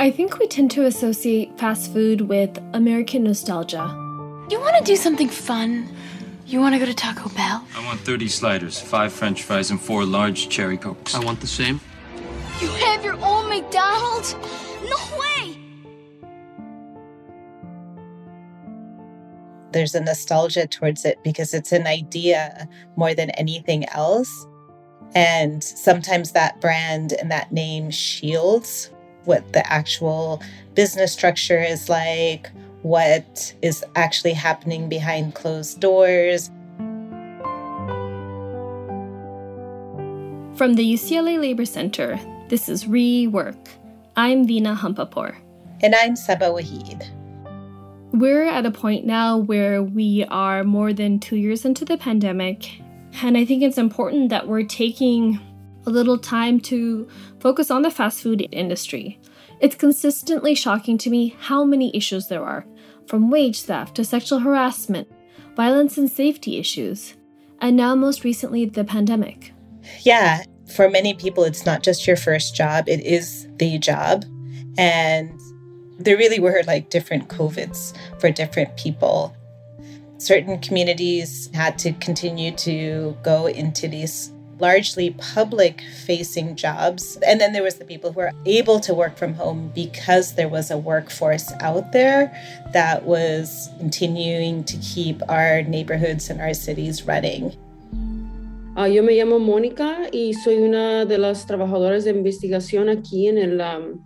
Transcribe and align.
I 0.00 0.10
think 0.10 0.38
we 0.38 0.46
tend 0.46 0.70
to 0.70 0.86
associate 0.86 1.58
fast 1.58 1.92
food 1.92 2.22
with 2.22 2.58
American 2.72 3.22
nostalgia. 3.22 3.84
You 4.48 4.58
want 4.58 4.74
to 4.78 4.82
do 4.82 4.96
something 4.96 5.28
fun? 5.28 5.94
You 6.46 6.58
want 6.58 6.74
to 6.74 6.78
go 6.78 6.86
to 6.86 6.94
Taco 6.94 7.28
Bell? 7.28 7.66
I 7.76 7.84
want 7.84 8.00
30 8.00 8.26
sliders, 8.28 8.80
five 8.80 9.12
french 9.12 9.42
fries, 9.42 9.70
and 9.70 9.78
four 9.78 10.06
large 10.06 10.48
cherry 10.48 10.78
cokes. 10.78 11.14
I 11.14 11.22
want 11.22 11.40
the 11.40 11.46
same. 11.46 11.82
You 12.62 12.68
have 12.68 13.04
your 13.04 13.18
own 13.22 13.50
McDonald's? 13.50 14.34
No 14.84 14.96
way! 15.18 15.58
There's 19.72 19.94
a 19.94 20.00
nostalgia 20.00 20.66
towards 20.66 21.04
it 21.04 21.22
because 21.22 21.52
it's 21.52 21.72
an 21.72 21.86
idea 21.86 22.66
more 22.96 23.12
than 23.12 23.28
anything 23.32 23.86
else. 23.90 24.46
And 25.14 25.62
sometimes 25.62 26.32
that 26.32 26.58
brand 26.62 27.12
and 27.12 27.30
that 27.30 27.52
name 27.52 27.90
shields 27.90 28.88
what 29.30 29.52
the 29.52 29.72
actual 29.72 30.42
business 30.74 31.12
structure 31.12 31.60
is 31.60 31.88
like, 31.88 32.50
what 32.82 33.54
is 33.62 33.84
actually 33.94 34.32
happening 34.32 34.88
behind 34.88 35.36
closed 35.36 35.78
doors. 35.78 36.50
From 40.56 40.74
the 40.74 40.82
UCLA 40.82 41.40
Labor 41.40 41.64
Center, 41.64 42.18
this 42.48 42.68
is 42.68 42.86
Rework. 42.86 43.68
I'm 44.16 44.48
Veena 44.48 44.76
Hampapur. 44.76 45.36
And 45.80 45.94
I'm 45.94 46.16
Saba 46.16 46.46
Waheed. 46.46 47.06
We're 48.12 48.46
at 48.46 48.66
a 48.66 48.72
point 48.72 49.06
now 49.06 49.38
where 49.38 49.80
we 49.80 50.24
are 50.28 50.64
more 50.64 50.92
than 50.92 51.20
two 51.20 51.36
years 51.36 51.64
into 51.64 51.84
the 51.84 51.96
pandemic, 51.96 52.80
and 53.22 53.38
I 53.38 53.44
think 53.44 53.62
it's 53.62 53.78
important 53.78 54.30
that 54.30 54.48
we're 54.48 54.64
taking 54.64 55.38
a 55.86 55.90
little 55.90 56.18
time 56.18 56.60
to 56.60 57.08
focus 57.40 57.70
on 57.70 57.82
the 57.82 57.90
fast 57.90 58.22
food 58.22 58.46
industry. 58.52 59.20
It's 59.60 59.76
consistently 59.76 60.54
shocking 60.54 60.98
to 60.98 61.10
me 61.10 61.36
how 61.38 61.64
many 61.64 61.94
issues 61.94 62.28
there 62.28 62.44
are, 62.44 62.64
from 63.06 63.30
wage 63.30 63.62
theft 63.62 63.96
to 63.96 64.04
sexual 64.04 64.38
harassment, 64.38 65.08
violence 65.54 65.98
and 65.98 66.10
safety 66.10 66.58
issues, 66.58 67.14
and 67.60 67.76
now 67.76 67.94
most 67.94 68.24
recently 68.24 68.64
the 68.64 68.84
pandemic. 68.84 69.52
Yeah, 70.00 70.44
for 70.74 70.88
many 70.88 71.14
people, 71.14 71.44
it's 71.44 71.66
not 71.66 71.82
just 71.82 72.06
your 72.06 72.16
first 72.16 72.54
job, 72.54 72.88
it 72.88 73.00
is 73.00 73.48
the 73.56 73.78
job. 73.78 74.24
And 74.78 75.38
there 75.98 76.16
really 76.16 76.40
were 76.40 76.62
like 76.66 76.90
different 76.90 77.28
COVIDs 77.28 77.94
for 78.18 78.30
different 78.30 78.76
people. 78.76 79.36
Certain 80.18 80.58
communities 80.60 81.50
had 81.54 81.78
to 81.80 81.92
continue 81.94 82.52
to 82.52 83.16
go 83.22 83.46
into 83.46 83.88
these 83.88 84.32
largely 84.60 85.10
public 85.10 85.82
facing 86.04 86.56
jobs. 86.56 87.16
And 87.26 87.40
then 87.40 87.52
there 87.52 87.62
was 87.62 87.76
the 87.76 87.84
people 87.84 88.12
who 88.12 88.20
were 88.20 88.32
able 88.46 88.80
to 88.80 88.94
work 88.94 89.16
from 89.16 89.34
home 89.34 89.72
because 89.74 90.34
there 90.34 90.48
was 90.48 90.70
a 90.70 90.78
workforce 90.78 91.52
out 91.60 91.92
there 91.92 92.32
that 92.72 93.04
was 93.04 93.70
continuing 93.78 94.64
to 94.64 94.76
keep 94.78 95.22
our 95.28 95.62
neighborhoods 95.62 96.30
and 96.30 96.40
our 96.40 96.54
cities 96.54 97.06
running. 97.06 97.56
Uh, 98.76 98.84
yo 98.84 99.02
me 99.02 99.14
llamo 99.14 99.40
Mónica 99.40 100.08
y 100.12 100.32
soy 100.32 100.58
una 100.58 101.04
de 101.04 101.18
las 101.18 101.44
trabajadoras 101.46 102.04
de 102.04 102.10
investigación 102.12 102.88
aquí 102.88 103.26
en 103.26 103.36
el 103.36 103.60
um, 103.60 104.04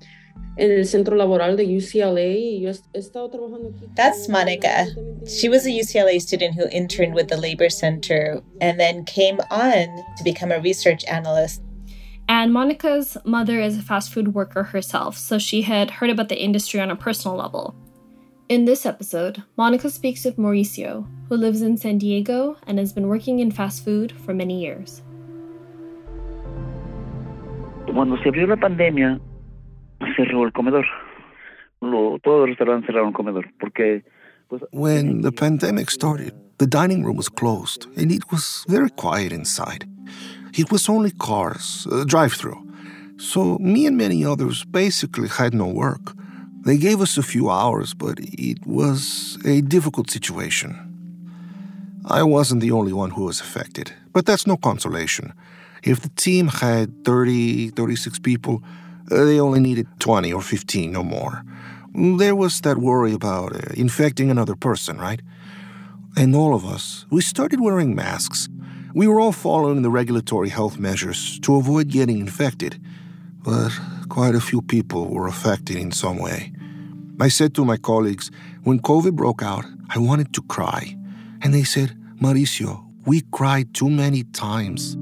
en 0.56 0.70
el 0.70 0.86
centro 0.86 1.16
laboral 1.16 1.56
de 1.56 1.64
UCLA 1.64 2.36
y 2.36 2.60
yo 2.60 2.70
he 2.92 2.98
estado 2.98 3.28
trabajando 3.28 3.70
aquí. 3.70 3.88
That's 3.96 4.28
Monica. 4.28 4.86
She 5.26 5.48
was 5.48 5.66
a 5.66 5.70
UCLA 5.70 6.20
student 6.20 6.54
who 6.54 6.68
interned 6.70 7.14
with 7.14 7.28
the 7.28 7.36
Labor 7.36 7.68
Center 7.68 8.40
and 8.60 8.78
then 8.78 9.04
came 9.04 9.40
on 9.50 9.86
to 10.16 10.24
become 10.24 10.52
a 10.52 10.60
research 10.60 11.04
analyst. 11.06 11.62
And 12.28 12.52
Monica's 12.52 13.18
mother 13.24 13.60
is 13.60 13.76
a 13.76 13.82
fast 13.82 14.12
food 14.12 14.34
worker 14.34 14.62
herself, 14.62 15.16
so 15.18 15.38
she 15.38 15.62
had 15.62 15.90
heard 15.90 16.08
about 16.08 16.30
the 16.30 16.42
industry 16.42 16.80
on 16.80 16.90
a 16.90 16.96
personal 16.96 17.36
level. 17.36 17.74
In 18.48 18.64
this 18.64 18.86
episode, 18.86 19.42
Monica 19.56 19.90
speaks 19.90 20.24
with 20.24 20.36
Mauricio, 20.36 21.06
who 21.28 21.36
lives 21.36 21.60
in 21.60 21.76
San 21.76 21.98
Diego 21.98 22.56
and 22.66 22.78
has 22.78 22.92
been 22.92 23.08
working 23.08 23.40
in 23.40 23.50
fast 23.50 23.84
food 23.84 24.12
for 24.12 24.32
many 24.32 24.60
years. 24.60 25.02
Cuando 27.92 28.16
se 28.16 28.30
abrió 28.30 28.48
la 28.48 28.56
pandemia, 28.56 29.20
cerró 30.16 30.44
el 30.44 30.52
comedor. 30.52 30.86
Lo, 31.80 32.18
todos 32.22 32.40
los 32.40 32.48
restaurantes 32.48 32.86
cerraron 32.86 33.08
el 33.08 33.14
comedor 33.14 33.46
porque. 33.58 34.04
Pues, 34.48 34.62
when 34.72 35.22
the 35.22 35.32
pandemic 35.32 35.90
started, 35.90 36.32
the 36.58 36.66
dining 36.66 37.04
room 37.04 37.16
was 37.16 37.28
closed 37.28 37.86
and 37.96 38.12
it 38.12 38.30
was 38.30 38.64
very 38.68 38.90
quiet 38.90 39.32
inside. 39.32 39.86
It 40.56 40.70
was 40.70 40.88
only 40.88 41.10
cars, 41.10 41.86
a 41.90 42.04
drive 42.04 42.34
through. 42.34 42.60
So 43.16 43.58
me 43.58 43.86
and 43.86 43.96
many 43.96 44.24
others 44.24 44.64
basically 44.64 45.28
had 45.28 45.54
no 45.54 45.66
work. 45.66 46.12
They 46.64 46.76
gave 46.76 47.00
us 47.00 47.18
a 47.18 47.22
few 47.22 47.50
hours, 47.50 47.94
but 47.94 48.18
it 48.20 48.66
was 48.66 49.38
a 49.44 49.60
difficult 49.60 50.10
situation. 50.10 50.78
I 52.06 52.22
wasn't 52.22 52.60
the 52.60 52.70
only 52.70 52.92
one 52.92 53.10
who 53.10 53.24
was 53.24 53.40
affected, 53.40 53.92
but 54.12 54.26
that's 54.26 54.46
no 54.46 54.56
consolation. 54.56 55.32
If 55.82 56.00
the 56.00 56.08
team 56.10 56.48
had 56.48 57.04
30, 57.04 57.70
36 57.70 58.18
people, 58.20 58.62
uh, 58.62 58.83
they 59.08 59.40
only 59.40 59.60
needed 59.60 59.86
20 59.98 60.32
or 60.32 60.40
15, 60.40 60.92
no 60.92 61.02
more. 61.02 61.44
There 61.94 62.34
was 62.34 62.60
that 62.62 62.78
worry 62.78 63.12
about 63.12 63.54
uh, 63.54 63.72
infecting 63.76 64.30
another 64.30 64.56
person, 64.56 64.98
right? 64.98 65.20
And 66.16 66.34
all 66.34 66.54
of 66.54 66.64
us, 66.64 67.06
we 67.10 67.20
started 67.20 67.60
wearing 67.60 67.94
masks. 67.94 68.48
We 68.94 69.06
were 69.06 69.20
all 69.20 69.32
following 69.32 69.82
the 69.82 69.90
regulatory 69.90 70.48
health 70.48 70.78
measures 70.78 71.38
to 71.40 71.56
avoid 71.56 71.88
getting 71.88 72.18
infected, 72.18 72.80
but 73.42 73.70
quite 74.08 74.34
a 74.34 74.40
few 74.40 74.62
people 74.62 75.08
were 75.08 75.26
affected 75.26 75.76
in 75.76 75.92
some 75.92 76.18
way. 76.18 76.52
I 77.20 77.28
said 77.28 77.54
to 77.54 77.64
my 77.64 77.76
colleagues, 77.76 78.30
when 78.64 78.80
COVID 78.80 79.14
broke 79.14 79.42
out, 79.42 79.64
I 79.88 79.98
wanted 79.98 80.32
to 80.34 80.42
cry. 80.42 80.96
And 81.42 81.52
they 81.52 81.64
said, 81.64 81.96
Mauricio, 82.20 82.84
we 83.04 83.22
cried 83.32 83.74
too 83.74 83.90
many 83.90 84.24
times. 84.24 84.96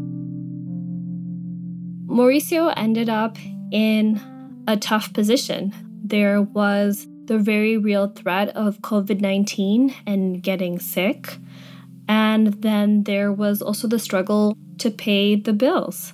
Mauricio 2.07 2.73
ended 2.77 3.09
up 3.09 3.39
in 3.73 4.21
a 4.69 4.77
tough 4.77 5.13
position. 5.13 5.73
There 6.05 6.43
was 6.43 7.09
the 7.25 7.39
very 7.39 7.77
real 7.77 8.09
threat 8.09 8.49
of 8.51 8.81
COVID 8.81 9.21
19 9.21 9.95
and 10.07 10.43
getting 10.43 10.79
sick. 10.79 11.39
And 12.09 12.61
then 12.63 13.05
there 13.05 13.33
was 13.33 13.63
also 13.63 13.89
the 13.89 13.99
struggle 13.99 14.57
to 14.79 14.91
pay 14.91 15.37
the 15.37 15.53
bills. 15.53 16.13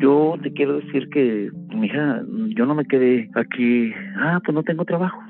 Yo 0.00 0.36
te 0.42 0.50
quiero 0.50 0.80
decir 0.80 1.08
que, 1.12 1.50
mija, 1.72 2.24
yo 2.56 2.64
no 2.64 2.74
me 2.74 2.84
quedé 2.84 3.30
aquí. 3.36 3.92
Ah, 4.18 4.40
pues 4.44 4.54
no 4.54 4.62
tengo 4.62 4.84
trabajo. 4.84 5.20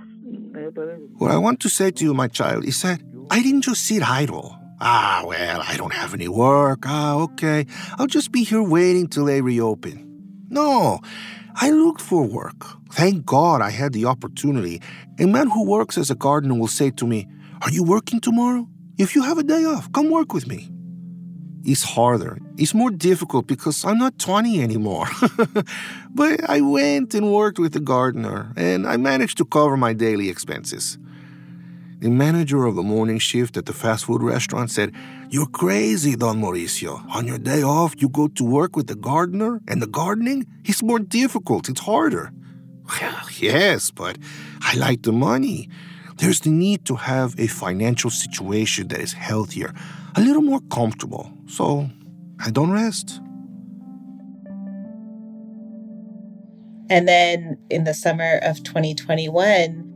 What 1.19 1.31
I 1.31 1.37
want 1.37 1.61
to 1.61 1.69
say 1.69 1.91
to 1.91 2.05
you, 2.05 2.15
my 2.15 2.29
child, 2.29 2.65
is 2.65 2.81
that 2.83 3.01
I 3.31 3.43
didn't 3.43 3.63
just 3.63 3.85
sit 3.85 4.03
idle. 4.03 4.62
Ah, 4.85 5.23
well, 5.25 5.63
I 5.65 5.77
don't 5.77 5.95
have 5.95 6.13
any 6.13 6.27
work. 6.27 6.81
Ah, 6.87 7.15
okay. 7.15 7.67
I'll 7.99 8.09
just 8.09 8.33
be 8.33 8.43
here 8.43 8.61
waiting 8.61 9.07
till 9.07 9.27
they 9.27 9.41
reopen. 9.41 9.95
No, 10.51 10.99
I 11.55 11.71
looked 11.71 12.01
for 12.01 12.25
work. 12.25 12.67
Thank 12.91 13.25
God 13.25 13.63
I 13.63 13.71
had 13.71 13.93
the 13.93 14.07
opportunity. 14.07 14.83
A 15.21 15.27
man 15.27 15.49
who 15.51 15.65
works 15.65 15.97
as 15.97 16.11
a 16.11 16.17
gardener 16.17 16.59
will 16.59 16.67
say 16.67 16.91
to 16.91 17.07
me, 17.07 17.29
Are 17.63 17.71
you 17.71 17.85
working 17.85 18.19
tomorrow? 18.21 18.67
If 18.99 19.15
you 19.15 19.23
have 19.23 19.39
a 19.39 19.45
day 19.45 19.65
off, 19.65 19.91
come 19.93 20.11
work 20.11 20.35
with 20.35 20.49
me. 20.49 20.69
It's 21.65 21.85
harder. 21.85 22.39
It's 22.57 22.75
more 22.75 22.91
difficult 22.91 23.47
because 23.47 23.85
I'm 23.85 23.99
not 23.99 24.19
20 24.19 24.61
anymore. 24.61 25.07
but 26.11 26.51
I 26.51 26.61
went 26.61 27.15
and 27.15 27.33
worked 27.33 27.61
with 27.61 27.73
the 27.73 27.81
gardener, 27.81 28.53
and 28.57 28.89
I 28.89 28.97
managed 28.97 29.39
to 29.39 29.45
cover 29.45 29.77
my 29.77 29.93
daily 29.93 30.29
expenses. 30.29 30.99
The 32.03 32.11
manager 32.11 32.65
of 32.65 32.75
the 32.75 32.83
morning 32.83 33.21
shift 33.21 33.57
at 33.57 33.67
the 33.67 33.73
fast 33.73 34.07
food 34.07 34.25
restaurant 34.25 34.73
said, 34.73 34.93
You're 35.31 35.47
crazy, 35.47 36.17
Don 36.17 36.41
Mauricio. 36.41 37.01
On 37.15 37.29
your 37.29 37.39
day 37.39 37.63
off, 37.63 37.95
you 37.97 38.09
go 38.09 38.27
to 38.27 38.43
work 38.43 38.75
with 38.75 38.89
the 38.89 38.97
gardener, 38.97 39.61
and 39.69 39.81
the 39.81 39.87
gardening 39.87 40.45
is 40.65 40.83
more 40.83 40.99
difficult, 40.99 41.69
it's 41.69 41.83
harder. 41.83 42.33
Well, 42.89 43.27
yes, 43.39 43.93
but 43.93 44.19
I 44.63 44.75
like 44.75 45.03
the 45.03 45.13
money. 45.13 45.69
There's 46.17 46.41
the 46.41 46.51
need 46.51 46.85
to 46.87 46.97
have 46.97 47.39
a 47.39 47.47
financial 47.47 48.11
situation 48.11 48.89
that 48.89 48.99
is 48.99 49.13
healthier, 49.13 49.73
a 50.17 50.21
little 50.21 50.43
more 50.43 50.61
comfortable. 50.73 51.33
So 51.47 51.89
I 52.41 52.51
don't 52.51 52.73
rest. 52.73 53.21
And 56.91 57.07
then 57.07 57.59
in 57.71 57.85
the 57.85 57.95
summer 57.95 58.41
of 58.43 58.65
2021, 58.65 59.92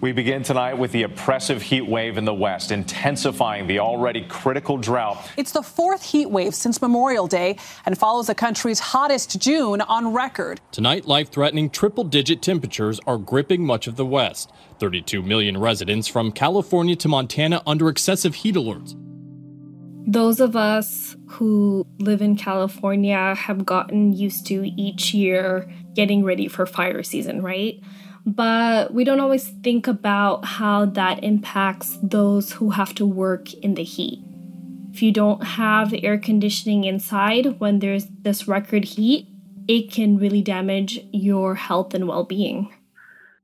we 0.00 0.12
begin 0.12 0.42
tonight 0.42 0.74
with 0.74 0.92
the 0.92 1.02
oppressive 1.02 1.62
heat 1.62 1.86
wave 1.86 2.18
in 2.18 2.24
the 2.24 2.34
West, 2.34 2.70
intensifying 2.70 3.66
the 3.66 3.78
already 3.78 4.24
critical 4.28 4.76
drought. 4.76 5.18
It's 5.36 5.52
the 5.52 5.62
fourth 5.62 6.02
heat 6.02 6.30
wave 6.30 6.54
since 6.54 6.80
Memorial 6.80 7.26
Day 7.26 7.56
and 7.86 7.96
follows 7.96 8.26
the 8.26 8.34
country's 8.34 8.78
hottest 8.78 9.40
June 9.40 9.80
on 9.82 10.12
record. 10.12 10.60
Tonight, 10.72 11.06
life 11.06 11.30
threatening 11.30 11.70
triple 11.70 12.04
digit 12.04 12.42
temperatures 12.42 13.00
are 13.06 13.18
gripping 13.18 13.64
much 13.64 13.86
of 13.86 13.96
the 13.96 14.06
West. 14.06 14.52
32 14.78 15.22
million 15.22 15.58
residents 15.58 16.08
from 16.08 16.32
California 16.32 16.96
to 16.96 17.08
Montana 17.08 17.62
under 17.66 17.88
excessive 17.88 18.34
heat 18.36 18.54
alerts. 18.54 18.94
Those 20.06 20.38
of 20.40 20.54
us 20.54 21.16
who 21.28 21.86
live 21.98 22.20
in 22.20 22.36
California 22.36 23.34
have 23.34 23.64
gotten 23.64 24.12
used 24.12 24.46
to 24.48 24.70
each 24.76 25.14
year 25.14 25.72
getting 25.94 26.24
ready 26.24 26.46
for 26.46 26.66
fire 26.66 27.02
season, 27.02 27.40
right? 27.40 27.80
But 28.26 28.94
we 28.94 29.04
don't 29.04 29.20
always 29.20 29.48
think 29.62 29.86
about 29.86 30.44
how 30.44 30.86
that 30.86 31.22
impacts 31.22 31.98
those 32.02 32.52
who 32.52 32.70
have 32.70 32.94
to 32.94 33.04
work 33.04 33.52
in 33.54 33.74
the 33.74 33.84
heat. 33.84 34.20
If 34.92 35.02
you 35.02 35.12
don't 35.12 35.42
have 35.44 35.92
air 35.92 36.18
conditioning 36.18 36.84
inside 36.84 37.60
when 37.60 37.80
there's 37.80 38.06
this 38.22 38.48
record 38.48 38.84
heat, 38.84 39.28
it 39.68 39.90
can 39.90 40.18
really 40.18 40.40
damage 40.40 41.00
your 41.12 41.54
health 41.56 41.94
and 41.94 42.06
well 42.08 42.24
being. 42.24 42.70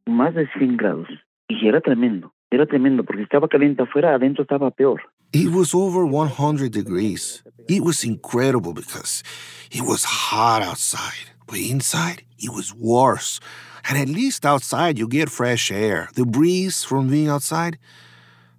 Más 0.09 0.35
de 0.35 0.47
100 0.47 0.79
grados. 0.79 1.09
Y 1.50 1.67
era 1.67 1.81
tremendo. 1.81 2.33
Era 2.50 2.67
tremendo 2.67 3.05
porque 3.05 3.23
estaba 3.23 3.49
caliente 3.49 3.83
afuera, 3.83 4.15
adentro 4.15 4.44
estaba 4.44 4.71
peor. 4.71 5.00
It 5.33 5.53
was 5.53 5.75
over 5.75 6.06
100 6.06 6.73
degrees. 6.73 7.43
It 7.69 7.85
was 7.85 8.03
incredible 8.05 8.73
because 8.73 9.23
it 9.71 9.83
was 9.83 10.05
hot 10.05 10.62
outside, 10.62 11.31
but 11.47 11.59
inside 11.59 12.25
it 12.38 12.50
was 12.50 12.75
worse. 12.75 13.41
And 13.88 13.99
at 13.99 14.09
least 14.09 14.44
outside 14.44 14.99
you 14.99 15.09
get 15.09 15.29
fresh 15.29 15.71
air, 15.71 16.09
the 16.15 16.27
breeze 16.27 16.85
from 16.85 17.09
being 17.09 17.29
outside. 17.29 17.79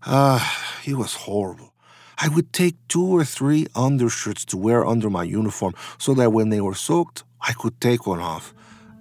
Ah, 0.03 0.39
uh, 0.39 0.89
it 0.89 0.95
was 0.95 1.13
horrible. 1.13 1.73
I 2.17 2.27
would 2.27 2.53
take 2.53 2.75
two 2.87 3.05
or 3.05 3.23
three 3.23 3.65
undershirts 3.75 4.45
to 4.45 4.57
wear 4.57 4.85
under 4.85 5.09
my 5.09 5.23
uniform 5.23 5.73
so 5.97 6.13
that 6.13 6.31
when 6.31 6.49
they 6.49 6.61
were 6.61 6.75
soaked, 6.75 7.23
I 7.41 7.53
could 7.53 7.79
take 7.81 8.05
one 8.05 8.19
off. 8.19 8.53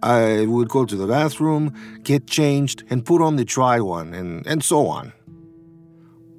I 0.03 0.47
would 0.47 0.71
go 0.71 0.87
to 0.87 0.97
the 0.97 1.07
bathroom, 1.07 2.01
get 2.03 2.27
changed, 2.27 2.85
and 2.89 3.05
put 3.05 3.21
on 3.21 3.37
the 3.37 3.45
dry 3.45 3.81
one, 3.81 4.15
and, 4.15 4.47
and 4.47 4.65
so 4.65 4.87
on. 4.87 5.13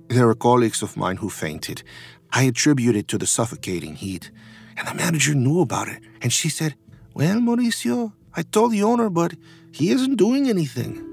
There 0.08 0.26
were 0.26 0.36
colleagues 0.36 0.82
of 0.82 0.98
mine 0.98 1.18
who 1.18 1.30
fainted. 1.30 1.84
I 2.32 2.44
attribute 2.44 2.96
it 2.96 3.08
to 3.10 3.18
the 3.18 3.28
suffocating 3.28 3.96
heat. 3.96 4.32
And 4.78 4.88
the 4.88 4.96
manager 4.96 5.36
knew 5.36 5.62
about 5.62 5.88
it. 5.88 6.02
And 6.22 6.34
she 6.34 6.50
said, 6.50 6.76
Well, 7.14 7.38
Mauricio, 7.38 8.14
I 8.34 8.42
told 8.42 8.72
the 8.72 8.84
owner, 8.84 9.10
but 9.10 9.36
he 9.72 9.92
isn't 9.92 10.16
doing 10.16 10.50
anything. 10.50 11.08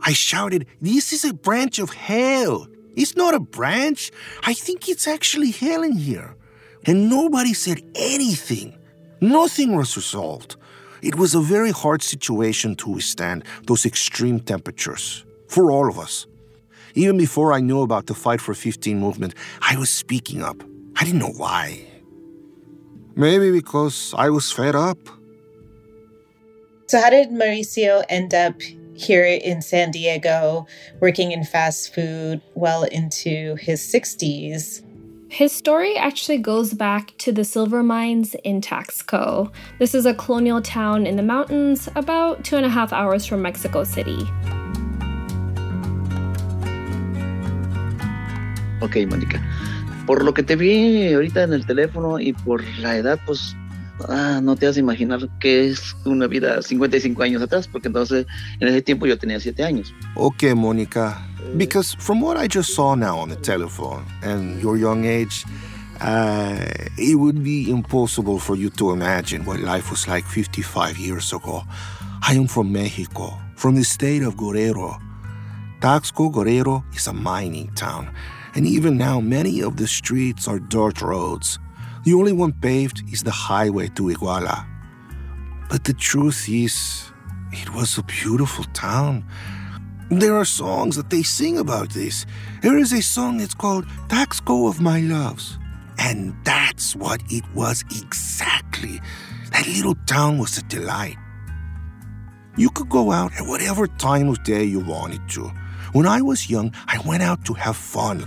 I 0.00 0.12
shouted, 0.12 0.66
This 0.80 1.12
is 1.12 1.24
a 1.24 1.34
branch 1.34 1.78
of 1.78 1.92
hell. 1.92 2.66
It's 2.96 3.16
not 3.16 3.34
a 3.34 3.40
branch. 3.40 4.10
I 4.44 4.54
think 4.54 4.88
it's 4.88 5.08
actually 5.08 5.50
hell 5.50 5.82
in 5.82 5.92
here. 5.92 6.36
And 6.86 7.08
nobody 7.08 7.54
said 7.54 7.80
anything. 7.94 8.76
Nothing 9.20 9.74
was 9.76 9.96
resolved. 9.96 10.56
It 11.02 11.16
was 11.16 11.34
a 11.34 11.40
very 11.40 11.70
hard 11.70 12.02
situation 12.02 12.76
to 12.76 12.90
withstand 12.90 13.44
those 13.66 13.84
extreme 13.84 14.40
temperatures 14.40 15.24
for 15.48 15.70
all 15.70 15.88
of 15.88 15.98
us. 15.98 16.26
Even 16.94 17.18
before 17.18 17.52
I 17.52 17.60
knew 17.60 17.82
about 17.82 18.06
the 18.06 18.14
Fight 18.14 18.40
for 18.40 18.54
15 18.54 18.98
movement, 18.98 19.34
I 19.60 19.76
was 19.76 19.90
speaking 19.90 20.42
up. 20.42 20.62
I 20.96 21.04
didn't 21.04 21.20
know 21.20 21.34
why. 21.36 21.86
Maybe 23.16 23.50
because 23.50 24.14
I 24.16 24.30
was 24.30 24.52
fed 24.52 24.74
up. 24.74 24.98
So, 26.86 27.00
how 27.00 27.08
did 27.08 27.30
Mauricio 27.30 28.04
end 28.10 28.34
up 28.34 28.60
here 28.94 29.24
in 29.24 29.62
San 29.62 29.90
Diego 29.90 30.66
working 31.00 31.32
in 31.32 31.42
fast 31.42 31.94
food 31.94 32.42
well 32.54 32.84
into 32.84 33.56
his 33.56 33.80
60s? 33.80 34.82
His 35.30 35.50
story 35.50 35.96
actually 35.96 36.38
goes 36.38 36.74
back 36.74 37.16
to 37.18 37.32
the 37.32 37.42
silver 37.42 37.82
mines 37.82 38.36
in 38.44 38.60
Taxco. 38.60 39.50
This 39.78 39.94
is 39.94 40.04
a 40.04 40.12
colonial 40.12 40.60
town 40.60 41.06
in 41.06 41.16
the 41.16 41.22
mountains, 41.22 41.88
about 41.96 42.44
two 42.44 42.56
and 42.56 42.66
a 42.66 42.68
half 42.68 42.92
hours 42.92 43.24
from 43.24 43.40
Mexico 43.40 43.82
City. 43.84 44.20
Ok, 48.82 49.06
Mónica. 49.08 49.42
Por 50.06 50.22
lo 50.22 50.34
que 50.34 50.42
te 50.42 50.54
vi 50.54 51.14
ahorita 51.14 51.44
en 51.44 51.54
el 51.54 51.64
teléfono 51.64 52.20
y 52.20 52.34
por 52.34 52.62
la 52.78 52.98
edad, 52.98 53.18
pues 53.24 53.56
ah, 54.08 54.40
no 54.42 54.56
te 54.56 54.66
vas 54.66 54.76
a 54.76 54.80
imaginar 54.80 55.28
qué 55.40 55.68
es 55.68 55.94
una 56.04 56.26
vida 56.26 56.62
55 56.62 57.22
años 57.22 57.42
atrás, 57.42 57.68
porque 57.68 57.88
entonces 57.88 58.26
en 58.60 58.68
ese 58.68 58.82
tiempo 58.82 59.06
yo 59.06 59.18
tenía 59.18 59.40
7 59.40 59.64
años. 59.64 59.94
Okay, 60.16 60.54
Mónica. 60.54 61.18
Because 61.56 61.94
from 61.98 62.20
what 62.20 62.36
I 62.36 62.48
just 62.48 62.74
saw 62.74 62.94
now 62.94 63.18
on 63.18 63.28
the 63.28 63.36
telephone 63.36 64.04
and 64.22 64.60
your 64.60 64.76
young 64.76 65.04
age, 65.04 65.44
uh, 66.00 66.58
it 66.98 67.16
would 67.16 67.42
be 67.42 67.70
impossible 67.70 68.38
for 68.38 68.56
you 68.56 68.70
to 68.70 68.90
imagine 68.90 69.44
what 69.44 69.60
life 69.60 69.90
was 69.90 70.08
like 70.08 70.24
55 70.24 70.98
years 70.98 71.32
ago. 71.32 71.62
I 72.26 72.34
am 72.34 72.46
from 72.46 72.72
Mexico, 72.72 73.38
from 73.56 73.74
the 73.74 73.84
state 73.84 74.22
of 74.22 74.36
Guerrero. 74.36 74.98
Taxco 75.80 76.32
Guerrero 76.32 76.84
is 76.94 77.06
a 77.06 77.12
mining 77.12 77.70
town 77.74 78.08
and 78.54 78.66
even 78.66 78.96
now 78.96 79.20
many 79.20 79.60
of 79.60 79.76
the 79.76 79.86
streets 79.86 80.46
are 80.46 80.58
dirt 80.58 81.02
roads. 81.02 81.58
The 82.04 82.12
only 82.12 82.32
one 82.32 82.52
paved 82.52 83.02
is 83.10 83.22
the 83.22 83.30
highway 83.30 83.88
to 83.96 84.02
Iguala. 84.04 84.66
But 85.70 85.84
the 85.84 85.94
truth 85.94 86.46
is, 86.48 87.10
it 87.50 87.74
was 87.74 87.96
a 87.96 88.02
beautiful 88.02 88.64
town. 88.74 89.24
There 90.10 90.36
are 90.36 90.44
songs 90.44 90.96
that 90.96 91.08
they 91.08 91.22
sing 91.22 91.56
about 91.56 91.90
this. 91.90 92.26
There 92.60 92.76
is 92.76 92.92
a 92.92 93.00
song 93.00 93.38
that's 93.38 93.54
called 93.54 93.86
Taxco 94.08 94.68
of 94.68 94.82
My 94.82 95.00
Loves. 95.00 95.58
And 95.98 96.36
that's 96.44 96.94
what 96.94 97.22
it 97.30 97.44
was 97.54 97.82
exactly. 97.90 99.00
That 99.52 99.66
little 99.66 99.94
town 100.06 100.36
was 100.36 100.58
a 100.58 100.62
delight. 100.64 101.16
You 102.58 102.68
could 102.68 102.90
go 102.90 103.12
out 103.12 103.32
at 103.40 103.48
whatever 103.48 103.86
time 103.86 104.28
of 104.28 104.44
day 104.44 104.64
you 104.64 104.80
wanted 104.80 105.26
to. 105.30 105.50
When 105.92 106.06
I 106.06 106.20
was 106.20 106.50
young, 106.50 106.74
I 106.86 106.98
went 107.06 107.22
out 107.22 107.44
to 107.46 107.54
have 107.54 107.76
fun. 107.76 108.26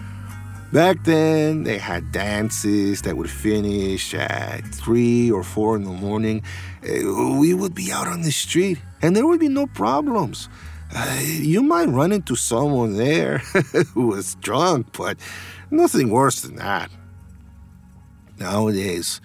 Back 0.74 1.06
then, 1.06 1.64
they 1.64 1.78
had 1.78 2.12
dances 2.12 3.02
that 3.04 3.16
would 3.16 3.30
finish 3.30 4.14
at 4.14 4.66
3 4.66 5.32
or 5.32 5.42
4 5.42 5.78
in 5.78 5.86
the 5.86 5.92
morning. 5.92 6.44
Uh, 6.84 7.38
we 7.40 7.54
would 7.54 7.74
be 7.74 7.90
out 7.92 8.08
on 8.08 8.22
the 8.22 8.32
street, 8.32 8.78
and 9.02 9.16
there 9.16 9.26
would 9.26 9.40
be 9.40 9.48
no 9.48 9.68
problems. 9.68 10.50
Uh, 10.94 11.20
you 11.24 11.64
might 11.64 11.88
run 11.88 12.12
into 12.12 12.36
someone 12.36 12.98
there 12.98 13.38
who 13.94 14.08
was 14.08 14.36
drunk, 14.36 14.88
but 14.92 15.18
nothing 15.72 16.10
worse 16.10 16.42
than 16.42 16.56
that. 16.56 16.92
Nowadays, 18.38 19.22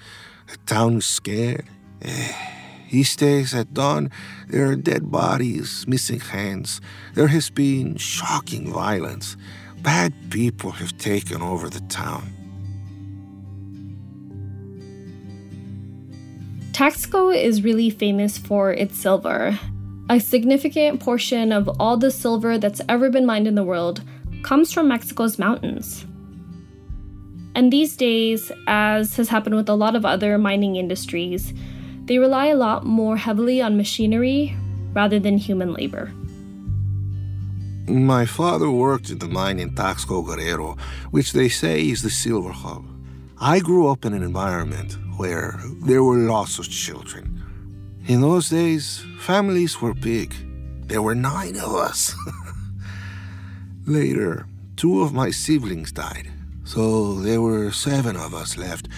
the 0.46 0.56
town 0.58 0.98
is 0.98 1.06
scared. 1.06 1.66
These 2.92 3.16
days 3.16 3.54
at 3.54 3.74
dawn, 3.74 4.10
there 4.48 4.70
are 4.70 4.76
dead 4.76 5.10
bodies, 5.10 5.86
missing 5.88 6.20
hands. 6.20 6.80
There 7.14 7.28
has 7.28 7.50
been 7.50 7.96
shocking 7.96 8.70
violence. 8.72 9.36
Bad 9.82 10.14
people 10.30 10.70
have 10.70 10.96
taken 10.96 11.42
over 11.42 11.68
the 11.68 11.80
town. 11.80 12.32
Taxco 16.70 17.34
is 17.34 17.64
really 17.64 17.90
famous 17.90 18.38
for 18.38 18.72
its 18.72 18.96
silver. 18.96 19.58
A 20.08 20.20
significant 20.20 21.00
portion 21.00 21.52
of 21.52 21.68
all 21.80 21.96
the 21.96 22.12
silver 22.12 22.58
that's 22.58 22.80
ever 22.88 23.10
been 23.10 23.26
mined 23.26 23.48
in 23.48 23.56
the 23.56 23.64
world 23.64 24.02
comes 24.42 24.72
from 24.72 24.88
Mexico's 24.88 25.38
mountains. 25.38 26.06
And 27.54 27.72
these 27.72 27.96
days, 27.96 28.52
as 28.68 29.16
has 29.16 29.28
happened 29.28 29.56
with 29.56 29.68
a 29.68 29.74
lot 29.74 29.96
of 29.96 30.04
other 30.04 30.38
mining 30.38 30.76
industries, 30.76 31.52
they 32.04 32.18
rely 32.18 32.46
a 32.46 32.56
lot 32.56 32.86
more 32.86 33.16
heavily 33.16 33.60
on 33.60 33.76
machinery 33.76 34.56
rather 34.94 35.18
than 35.18 35.38
human 35.38 35.72
labor. 35.72 36.12
My 37.88 38.26
father 38.26 38.70
worked 38.70 39.10
in 39.10 39.18
the 39.18 39.26
mine 39.26 39.58
in 39.58 39.74
Taxco 39.74 40.24
Guerrero, 40.24 40.76
which 41.10 41.32
they 41.32 41.48
say 41.48 41.88
is 41.88 42.02
the 42.02 42.10
silver 42.10 42.52
hub. 42.52 42.84
I 43.40 43.58
grew 43.58 43.88
up 43.88 44.04
in 44.04 44.14
an 44.14 44.22
environment 44.22 44.96
where 45.16 45.58
there 45.84 46.04
were 46.04 46.16
lots 46.16 46.60
of 46.60 46.68
children. 46.70 47.42
In 48.06 48.20
those 48.20 48.48
days, 48.48 49.04
families 49.18 49.80
were 49.80 49.94
big. 49.94 50.32
There 50.86 51.02
were 51.02 51.16
nine 51.16 51.56
of 51.56 51.74
us. 51.74 52.14
Later, 53.86 54.46
two 54.76 55.02
of 55.02 55.12
my 55.12 55.30
siblings 55.30 55.90
died, 55.90 56.30
so 56.64 57.14
there 57.14 57.40
were 57.40 57.72
seven 57.72 58.16
of 58.16 58.32
us 58.32 58.56
left, 58.56 58.88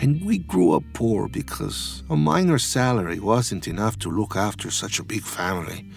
and 0.00 0.24
we 0.24 0.38
grew 0.38 0.72
up 0.74 0.84
poor 0.92 1.28
because 1.28 2.04
a 2.08 2.16
miner's 2.16 2.64
salary 2.64 3.18
wasn't 3.18 3.66
enough 3.66 3.98
to 3.98 4.10
look 4.10 4.36
after 4.36 4.70
such 4.70 5.00
a 5.00 5.04
big 5.04 5.22
family. 5.22 5.90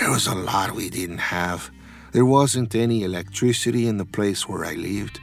There 0.00 0.10
was 0.10 0.26
a 0.26 0.34
lot 0.34 0.72
we 0.72 0.88
didn't 0.88 1.18
have. 1.18 1.70
There 2.12 2.24
wasn't 2.24 2.74
any 2.74 3.04
electricity 3.04 3.86
in 3.86 3.98
the 3.98 4.06
place 4.06 4.48
where 4.48 4.64
I 4.64 4.72
lived. 4.72 5.20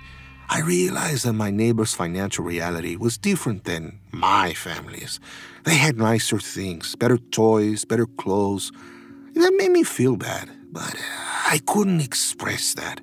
I 0.49 0.61
realized 0.61 1.25
that 1.25 1.33
my 1.33 1.49
neighbor's 1.49 1.95
financial 1.95 2.45
reality 2.45 2.95
was 2.95 3.17
different 3.17 3.63
than 3.63 3.97
my 4.11 4.53
family's. 4.53 5.19
They 5.63 5.77
had 5.77 5.97
nicer 5.97 6.37
things, 6.37 6.95
better 6.95 7.17
toys, 7.17 7.85
better 7.85 8.05
clothes. 8.05 8.71
That 9.33 9.55
made 9.57 9.71
me 9.71 9.83
feel 9.83 10.15
bad, 10.15 10.51
but 10.71 10.93
uh, 10.93 11.53
I 11.53 11.59
couldn't 11.65 12.01
express 12.01 12.75
that. 12.75 13.01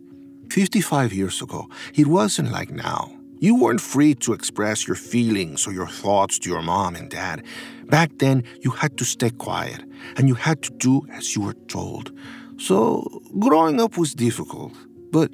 55 0.50 1.12
years 1.12 1.42
ago, 1.42 1.68
it 1.92 2.06
wasn't 2.06 2.52
like 2.52 2.70
now. 2.70 3.10
You 3.40 3.56
weren't 3.56 3.80
free 3.80 4.14
to 4.14 4.32
express 4.32 4.86
your 4.86 4.96
feelings 4.96 5.66
or 5.66 5.72
your 5.72 5.88
thoughts 5.88 6.38
to 6.38 6.50
your 6.50 6.62
mom 6.62 6.94
and 6.94 7.10
dad. 7.10 7.42
Back 7.86 8.10
then, 8.18 8.44
you 8.60 8.70
had 8.70 8.96
to 8.98 9.04
stay 9.04 9.30
quiet 9.30 9.82
and 10.16 10.28
you 10.28 10.34
had 10.34 10.62
to 10.62 10.70
do 10.72 11.06
as 11.12 11.34
you 11.34 11.42
were 11.42 11.54
told. 11.68 12.12
So, 12.58 13.22
growing 13.38 13.80
up 13.80 13.96
was 13.98 14.14
difficult, 14.14 14.72
but 15.10 15.30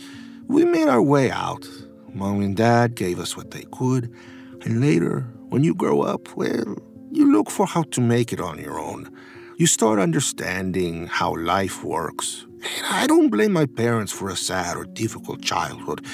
we 0.48 0.64
made 0.64 0.88
our 0.88 1.02
way 1.02 1.30
out. 1.30 1.68
Mom 2.14 2.40
and 2.40 2.56
dad 2.56 2.94
gave 2.94 3.20
us 3.20 3.36
what 3.36 3.50
they 3.50 3.64
could. 3.70 4.12
And 4.62 4.80
later, 4.80 5.20
when 5.48 5.64
you 5.64 5.74
grow 5.74 6.02
up, 6.02 6.34
well, 6.36 6.76
you 7.12 7.30
look 7.30 7.50
for 7.50 7.66
how 7.66 7.82
to 7.82 8.00
make 8.00 8.32
it 8.32 8.40
on 8.40 8.58
your 8.58 8.78
own. 8.78 9.10
You 9.58 9.66
start 9.66 9.98
understanding 9.98 11.06
how 11.06 11.36
life 11.36 11.84
works. 11.84 12.46
And 12.62 12.86
I 12.86 13.06
don't 13.06 13.30
blame 13.30 13.52
my 13.52 13.66
parents 13.66 14.12
for 14.12 14.28
a 14.28 14.36
sad 14.36 14.76
or 14.76 14.84
difficult 14.84 15.42
childhood. 15.42 16.04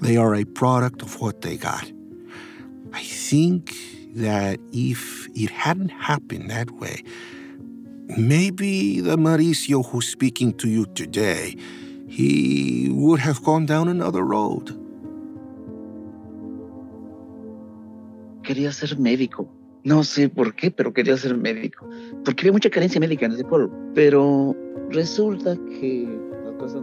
They 0.00 0.16
are 0.16 0.34
a 0.34 0.44
product 0.44 1.02
of 1.02 1.20
what 1.20 1.42
they 1.42 1.56
got. 1.56 1.90
I 2.92 3.02
think 3.02 3.74
that 4.14 4.58
if 4.72 5.19
it 5.34 5.50
hadn't 5.50 5.90
happened 5.90 6.50
that 6.50 6.70
way, 6.72 7.02
maybe 8.16 9.00
the 9.00 9.16
Mauricio 9.16 9.84
who's 9.86 10.08
speaking 10.08 10.52
to 10.54 10.68
you 10.68 10.86
today, 10.94 11.56
he 12.08 12.90
would 12.92 13.20
have 13.20 13.42
gone 13.44 13.66
down 13.66 13.88
another 13.88 14.22
road. 14.22 14.76
Quería 18.42 18.72
ser 18.72 18.98
médico. 18.98 19.48
No 19.84 20.02
sé 20.02 20.28
por 20.28 20.54
qué, 20.54 20.70
pero 20.70 20.92
quería 20.92 21.16
ser 21.16 21.36
médico. 21.36 21.88
Porque 22.24 22.42
había 22.42 22.52
mucha 22.52 22.70
carencia 22.70 23.00
médica 23.00 23.26
en 23.26 23.32
ese 23.32 23.44
pueblo. 23.44 23.70
Pero 23.94 24.54
resulta 24.90 25.56
que 25.56 26.30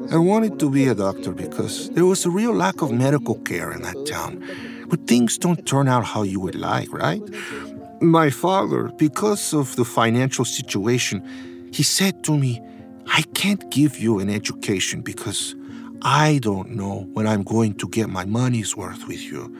I 0.10 0.18
wanted 0.18 0.58
to 0.58 0.72
be 0.72 0.88
a 0.88 0.96
doctor 0.96 1.34
because 1.34 1.92
there 1.92 2.06
was 2.06 2.26
a 2.26 2.32
real 2.32 2.54
lack 2.54 2.82
of 2.82 2.92
medical 2.92 3.36
care 3.36 3.72
in 3.72 3.84
that 3.84 4.06
town. 4.08 4.44
But 4.88 5.06
things 5.06 5.38
don't 5.38 5.66
turn 5.68 5.88
out 5.88 6.04
how 6.04 6.24
you 6.24 6.40
would 6.40 6.56
like, 6.56 6.92
right? 6.92 7.22
My 8.02 8.30
father, 8.30 8.92
because 8.98 9.56
of 9.56 9.76
the 9.76 9.84
financial 9.84 10.46
situation, 10.46 11.70
he 11.74 11.82
said 11.82 12.24
to 12.26 12.38
me, 12.38 12.62
I 13.08 13.24
can't 13.34 13.70
give 13.72 13.98
you 13.98 14.20
an 14.20 14.30
education 14.30 15.02
because 15.02 15.56
I 16.04 16.40
don't 16.44 16.76
know 16.76 17.08
when 17.14 17.26
I'm 17.26 17.42
going 17.42 17.74
to 17.76 17.88
get 17.90 18.08
my 18.08 18.24
money's 18.24 18.78
worth 18.78 19.08
with 19.08 19.24
you. 19.24 19.52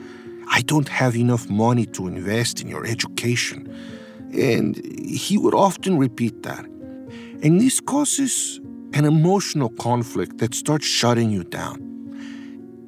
I 0.50 0.60
don't 0.62 0.88
have 0.88 1.16
enough 1.16 1.50
money 1.50 1.84
to 1.86 2.06
invest 2.06 2.60
in 2.60 2.68
your 2.68 2.86
education. 2.86 3.74
And 4.32 4.76
he 4.86 5.36
would 5.36 5.54
often 5.54 5.98
repeat 5.98 6.44
that. 6.44 6.64
And 7.42 7.60
this 7.60 7.80
causes 7.80 8.60
an 8.94 9.04
emotional 9.04 9.70
conflict 9.70 10.38
that 10.38 10.54
starts 10.54 10.86
shutting 10.86 11.30
you 11.30 11.42
down. 11.42 11.82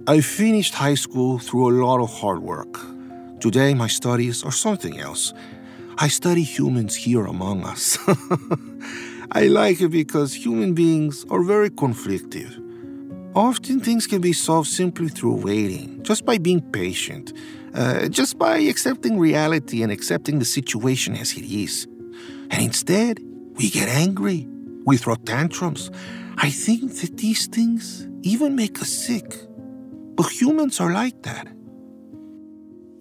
I 0.06 0.20
finished 0.20 0.74
high 0.74 0.94
school 0.94 1.40
through 1.40 1.70
a 1.70 1.74
lot 1.84 2.00
of 2.00 2.12
hard 2.12 2.40
work. 2.40 2.78
Today, 3.40 3.72
my 3.72 3.86
studies 3.86 4.44
are 4.44 4.52
something 4.52 5.00
else. 5.00 5.32
I 5.96 6.08
study 6.08 6.42
humans 6.42 6.94
here 6.94 7.24
among 7.24 7.64
us. 7.64 7.96
I 9.32 9.46
like 9.46 9.80
it 9.80 9.88
because 9.88 10.34
human 10.34 10.74
beings 10.74 11.24
are 11.30 11.42
very 11.42 11.70
conflictive. 11.70 12.52
Often 13.34 13.80
things 13.80 14.06
can 14.06 14.20
be 14.20 14.34
solved 14.34 14.68
simply 14.68 15.08
through 15.08 15.36
waiting, 15.36 16.02
just 16.02 16.26
by 16.26 16.36
being 16.36 16.60
patient, 16.60 17.32
uh, 17.72 18.08
just 18.08 18.36
by 18.38 18.58
accepting 18.58 19.18
reality 19.18 19.82
and 19.82 19.90
accepting 19.90 20.38
the 20.38 20.44
situation 20.44 21.16
as 21.16 21.32
it 21.32 21.44
is. 21.44 21.86
And 22.50 22.62
instead, 22.62 23.20
we 23.54 23.70
get 23.70 23.88
angry, 23.88 24.46
we 24.84 24.98
throw 24.98 25.14
tantrums. 25.14 25.90
I 26.36 26.50
think 26.50 26.94
that 27.00 27.16
these 27.16 27.46
things 27.46 28.06
even 28.20 28.54
make 28.54 28.82
us 28.82 28.90
sick. 28.90 29.34
But 30.14 30.28
humans 30.30 30.78
are 30.78 30.92
like 30.92 31.22
that. 31.22 31.48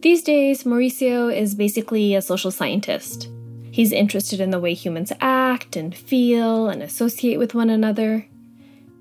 These 0.02 0.24
days, 0.24 0.64
Mauricio 0.64 1.36
is 1.36 1.56
basically 1.56 2.16
a 2.16 2.22
social 2.22 2.52
scientist. 2.52 3.28
He's 3.72 3.92
interested 3.92 4.40
in 4.40 4.50
the 4.50 4.60
way 4.60 4.74
humans 4.74 5.12
act 5.20 5.76
and 5.76 5.94
feel 5.94 6.70
and 6.70 6.82
associate 6.82 7.38
with 7.38 7.54
one 7.54 7.70
another. 7.70 8.26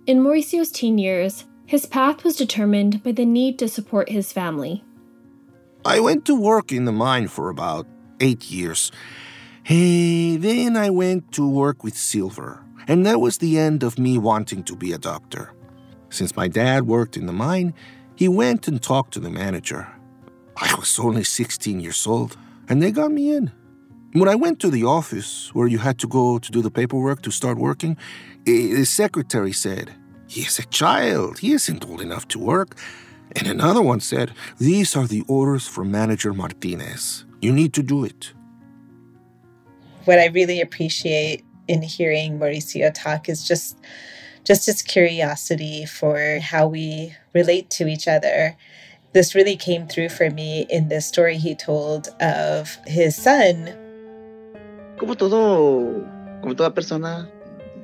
In 0.07 0.19
Mauricio's 0.19 0.73
teen 0.73 0.99
years, 0.99 1.45
his 1.67 1.87
path 1.87 2.25
was 2.25 2.35
determined 2.35 3.05
by 3.05 3.13
the 3.13 3.25
need 3.25 3.61
to 3.61 3.69
support 3.69 4.09
his 4.09 4.33
family. 4.33 4.83
I 5.85 6.01
went 6.01 6.25
to 6.25 6.35
work 6.35 6.73
in 6.73 6.85
the 6.85 6.93
mine 6.93 7.29
for 7.29 7.49
about 7.49 7.87
eight 8.19 8.51
years. 8.51 8.91
Hey, 9.63 10.37
then 10.37 10.77
I 10.77 10.91
went 10.91 11.31
to 11.33 11.49
work 11.49 11.85
with 11.85 11.97
silver, 11.97 12.65
and 12.89 13.07
that 13.07 13.21
was 13.21 13.39
the 13.39 13.57
end 13.57 13.85
of 13.85 14.01
me 14.01 14.19
wanting 14.19 14.65
to 14.65 14.75
be 14.75 14.93
a 14.93 14.99
doctor. 14.99 15.53
Since 16.11 16.35
my 16.35 16.49
dad 16.49 16.89
worked 16.89 17.17
in 17.17 17.27
the 17.27 17.33
mine, 17.33 17.73
he 18.17 18.27
went 18.27 18.67
and 18.67 18.83
talked 18.83 19.13
to 19.13 19.21
the 19.21 19.31
manager. 19.31 19.87
I 20.61 20.75
was 20.75 20.99
only 20.99 21.25
16 21.25 21.81
years 21.81 22.07
old, 22.07 22.37
and 22.69 22.83
they 22.83 22.91
got 22.91 23.13
me 23.13 23.31
in. 23.31 23.53
When 24.13 24.29
I 24.29 24.35
went 24.35 24.59
to 24.61 24.71
the 24.71 24.85
office 24.85 25.55
where 25.55 25.69
you 25.69 25.79
had 25.79 25.99
to 25.99 26.09
go 26.09 26.39
to 26.39 26.51
do 26.51 26.63
the 26.63 26.71
paperwork 26.71 27.23
to 27.23 27.31
start 27.31 27.59
working, 27.59 27.97
the 28.45 28.85
secretary 28.85 29.53
said, 29.53 29.95
He 30.27 30.41
is 30.41 30.59
a 30.59 30.67
child. 30.67 31.39
He 31.39 31.53
isn't 31.53 31.85
old 31.89 32.01
enough 32.01 32.27
to 32.29 32.39
work. 32.39 32.77
And 33.37 33.47
another 33.47 33.83
one 33.83 34.01
said, 34.01 34.33
These 34.59 34.97
are 34.97 35.07
the 35.07 35.23
orders 35.29 35.69
from 35.69 35.91
Manager 35.91 36.33
Martinez. 36.33 37.25
You 37.41 37.53
need 37.53 37.73
to 37.75 37.83
do 37.83 38.05
it. 38.05 38.33
What 40.07 40.19
I 40.19 40.27
really 40.27 40.61
appreciate 40.61 41.45
in 41.69 41.83
hearing 41.83 42.39
Mauricio 42.39 42.91
talk 42.93 43.29
is 43.29 43.47
just 43.47 43.79
just 44.45 44.65
his 44.65 44.81
curiosity 44.81 45.85
for 45.85 46.39
how 46.41 46.67
we 46.67 47.15
relate 47.35 47.69
to 47.69 47.87
each 47.87 48.09
other. 48.09 48.57
This 49.13 49.35
really 49.35 49.57
came 49.57 49.87
through 49.87 50.11
for 50.11 50.31
me 50.31 50.67
in 50.69 50.89
this 50.89 51.07
story 51.07 51.39
he 51.39 51.55
told 51.55 52.09
of 52.21 52.77
his 52.87 53.17
son. 53.17 53.73
Como 54.99 55.15
todo, 55.15 56.05
como 56.43 56.55
toda 56.55 56.71
persona, 56.71 57.31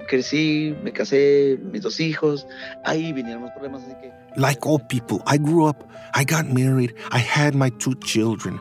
crecí, 0.08 0.76
me 0.82 0.90
casé, 0.92 1.58
mis 1.58 1.82
dos 1.82 1.98
hijos, 1.98 2.46
ahí 2.84 3.12
vinieron 3.12 3.42
los 3.42 3.52
problemas, 3.52 3.82
así 3.84 3.94
que 4.00 4.12
like 4.36 4.66
all 4.66 4.78
people, 4.78 5.22
I 5.26 5.38
grew 5.38 5.64
up, 5.64 5.88
I 6.14 6.24
got 6.24 6.46
married, 6.46 6.94
I 7.10 7.18
had 7.18 7.54
my 7.54 7.70
two 7.70 7.94
children. 7.96 8.58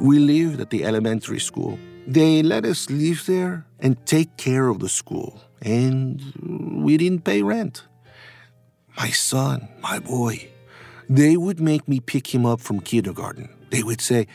We 0.00 0.18
lived 0.18 0.60
at 0.60 0.70
the 0.70 0.84
elementary 0.84 1.40
school. 1.40 1.78
They 2.06 2.42
let 2.42 2.64
us 2.64 2.88
live 2.90 3.24
there 3.26 3.66
and 3.80 3.96
take 4.06 4.36
care 4.36 4.68
of 4.68 4.78
the 4.78 4.88
school, 4.88 5.40
and 5.62 6.20
we 6.84 6.96
didn't 6.96 7.24
pay 7.24 7.42
rent. 7.42 7.82
My 8.96 9.10
son, 9.10 9.68
my 9.82 9.98
boy, 9.98 10.48
they 11.10 11.36
would 11.36 11.58
make 11.58 11.88
me 11.88 11.98
pick 11.98 12.32
him 12.32 12.46
up 12.46 12.60
from 12.60 12.78
kindergarten. 12.78 13.48
They 13.70 13.82
would 13.82 14.00
say, 14.00 14.28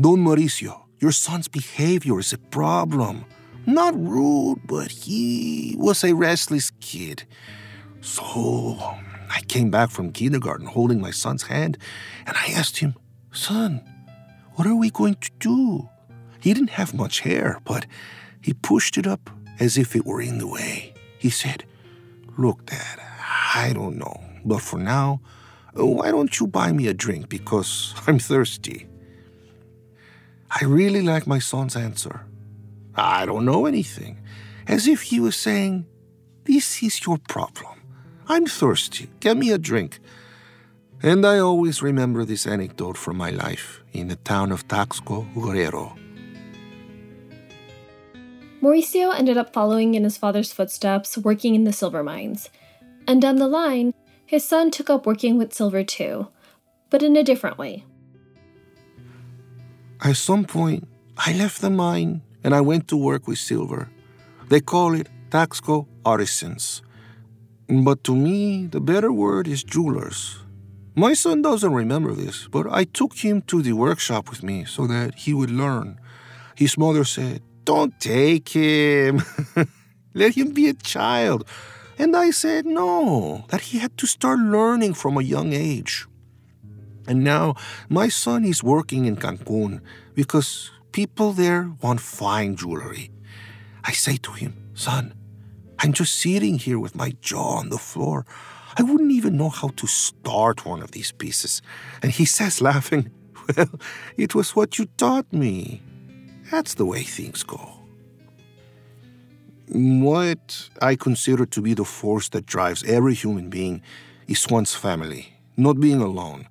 Don 0.00 0.24
Mauricio, 0.24 0.84
your 1.00 1.10
son's 1.10 1.48
behavior 1.48 2.20
is 2.20 2.32
a 2.32 2.38
problem. 2.38 3.24
Not 3.66 3.94
rude, 3.98 4.60
but 4.64 4.92
he 4.92 5.74
was 5.76 6.04
a 6.04 6.14
restless 6.14 6.70
kid. 6.80 7.24
So 8.00 8.78
I 9.28 9.40
came 9.48 9.72
back 9.72 9.90
from 9.90 10.12
kindergarten 10.12 10.66
holding 10.66 11.00
my 11.00 11.10
son's 11.10 11.42
hand, 11.42 11.76
and 12.24 12.36
I 12.36 12.52
asked 12.52 12.76
him, 12.76 12.94
Son, 13.32 13.82
what 14.54 14.68
are 14.68 14.76
we 14.76 14.90
going 14.90 15.16
to 15.16 15.30
do? 15.40 15.88
He 16.40 16.54
didn't 16.54 16.70
have 16.70 16.94
much 16.94 17.20
hair, 17.20 17.58
but 17.64 17.86
he 18.40 18.52
pushed 18.52 18.96
it 18.96 19.06
up 19.06 19.30
as 19.58 19.76
if 19.76 19.96
it 19.96 20.06
were 20.06 20.22
in 20.22 20.38
the 20.38 20.46
way. 20.46 20.94
He 21.18 21.28
said, 21.28 21.64
Look, 22.38 22.66
Dad, 22.66 23.00
I 23.52 23.72
don't 23.74 23.98
know, 23.98 24.22
but 24.44 24.60
for 24.60 24.78
now, 24.78 25.20
Oh, 25.76 25.86
why 25.86 26.10
don't 26.10 26.38
you 26.40 26.46
buy 26.46 26.72
me 26.72 26.88
a 26.88 26.94
drink 26.94 27.28
because 27.28 27.94
I'm 28.06 28.18
thirsty? 28.18 28.86
I 30.50 30.64
really 30.64 31.02
like 31.02 31.26
my 31.26 31.38
son's 31.38 31.76
answer. 31.76 32.26
I 32.96 33.24
don't 33.24 33.44
know 33.44 33.66
anything, 33.66 34.18
as 34.66 34.86
if 34.86 35.02
he 35.02 35.20
was 35.20 35.36
saying, 35.36 35.86
This 36.44 36.82
is 36.82 37.06
your 37.06 37.18
problem. 37.28 37.80
I'm 38.26 38.46
thirsty. 38.46 39.08
Get 39.20 39.36
me 39.36 39.50
a 39.50 39.58
drink. 39.58 40.00
And 41.02 41.24
I 41.24 41.38
always 41.38 41.82
remember 41.82 42.24
this 42.24 42.46
anecdote 42.46 42.98
from 42.98 43.16
my 43.16 43.30
life 43.30 43.82
in 43.92 44.08
the 44.08 44.16
town 44.16 44.52
of 44.52 44.68
Taxco, 44.68 45.26
Guerrero. 45.34 45.96
Mauricio 48.60 49.18
ended 49.18 49.38
up 49.38 49.54
following 49.54 49.94
in 49.94 50.04
his 50.04 50.18
father's 50.18 50.52
footsteps, 50.52 51.16
working 51.16 51.54
in 51.54 51.64
the 51.64 51.72
silver 51.72 52.02
mines. 52.02 52.50
And 53.08 53.22
down 53.22 53.36
the 53.36 53.48
line, 53.48 53.94
his 54.30 54.46
son 54.46 54.70
took 54.70 54.88
up 54.88 55.06
working 55.06 55.36
with 55.36 55.52
silver 55.52 55.82
too, 55.82 56.28
but 56.88 57.02
in 57.02 57.16
a 57.16 57.24
different 57.24 57.58
way. 57.58 57.84
At 60.04 60.16
some 60.18 60.44
point, 60.44 60.86
I 61.18 61.32
left 61.32 61.60
the 61.60 61.68
mine 61.68 62.22
and 62.44 62.54
I 62.54 62.60
went 62.60 62.86
to 62.88 62.96
work 62.96 63.26
with 63.26 63.38
silver. 63.38 63.90
They 64.48 64.60
call 64.60 64.94
it 64.94 65.08
Taxco 65.30 65.88
Artisans. 66.04 66.80
But 67.68 68.04
to 68.04 68.14
me, 68.14 68.66
the 68.66 68.80
better 68.80 69.10
word 69.10 69.48
is 69.48 69.64
jewelers. 69.64 70.38
My 70.94 71.12
son 71.12 71.42
doesn't 71.42 71.72
remember 71.72 72.12
this, 72.12 72.46
but 72.46 72.70
I 72.70 72.84
took 72.84 73.14
him 73.14 73.42
to 73.48 73.62
the 73.62 73.72
workshop 73.72 74.30
with 74.30 74.44
me 74.44 74.64
so 74.64 74.86
that 74.86 75.16
he 75.16 75.34
would 75.34 75.50
learn. 75.50 75.98
His 76.54 76.78
mother 76.78 77.02
said, 77.02 77.42
Don't 77.64 77.98
take 77.98 78.50
him. 78.50 79.22
Let 80.14 80.36
him 80.36 80.52
be 80.52 80.68
a 80.68 80.74
child. 80.74 81.48
And 82.00 82.16
I 82.16 82.30
said 82.30 82.64
no, 82.64 83.44
that 83.48 83.60
he 83.60 83.78
had 83.78 83.98
to 83.98 84.06
start 84.06 84.38
learning 84.38 84.94
from 84.94 85.18
a 85.18 85.22
young 85.22 85.52
age. 85.52 86.06
And 87.06 87.22
now 87.22 87.56
my 87.90 88.08
son 88.08 88.42
is 88.42 88.62
working 88.62 89.04
in 89.04 89.16
Cancun 89.16 89.82
because 90.14 90.70
people 90.92 91.32
there 91.32 91.70
want 91.82 92.00
fine 92.00 92.56
jewelry. 92.56 93.10
I 93.84 93.92
say 93.92 94.16
to 94.16 94.32
him, 94.32 94.54
Son, 94.72 95.12
I'm 95.78 95.92
just 95.92 96.16
sitting 96.16 96.56
here 96.58 96.78
with 96.78 96.94
my 96.94 97.10
jaw 97.20 97.58
on 97.58 97.68
the 97.68 97.76
floor. 97.76 98.24
I 98.78 98.82
wouldn't 98.82 99.12
even 99.12 99.36
know 99.36 99.50
how 99.50 99.68
to 99.76 99.86
start 99.86 100.64
one 100.64 100.80
of 100.80 100.92
these 100.92 101.12
pieces. 101.12 101.60
And 102.02 102.12
he 102.12 102.24
says, 102.36 102.62
laughing, 102.62 103.10
Well, 103.46 103.78
it 104.16 104.34
was 104.34 104.56
what 104.56 104.78
you 104.78 104.86
taught 104.96 105.30
me. 105.34 105.82
That's 106.50 106.72
the 106.72 106.86
way 106.86 107.02
things 107.02 107.42
go. 107.42 107.79
What 109.72 110.68
I 110.82 110.96
consider 110.96 111.46
to 111.46 111.62
be 111.62 111.74
the 111.74 111.84
force 111.84 112.28
that 112.30 112.44
drives 112.44 112.82
every 112.82 113.14
human 113.14 113.50
being 113.50 113.82
is 114.26 114.48
one's 114.48 114.74
family, 114.74 115.34
not 115.56 115.78
being 115.78 116.00
alone. 116.00 116.48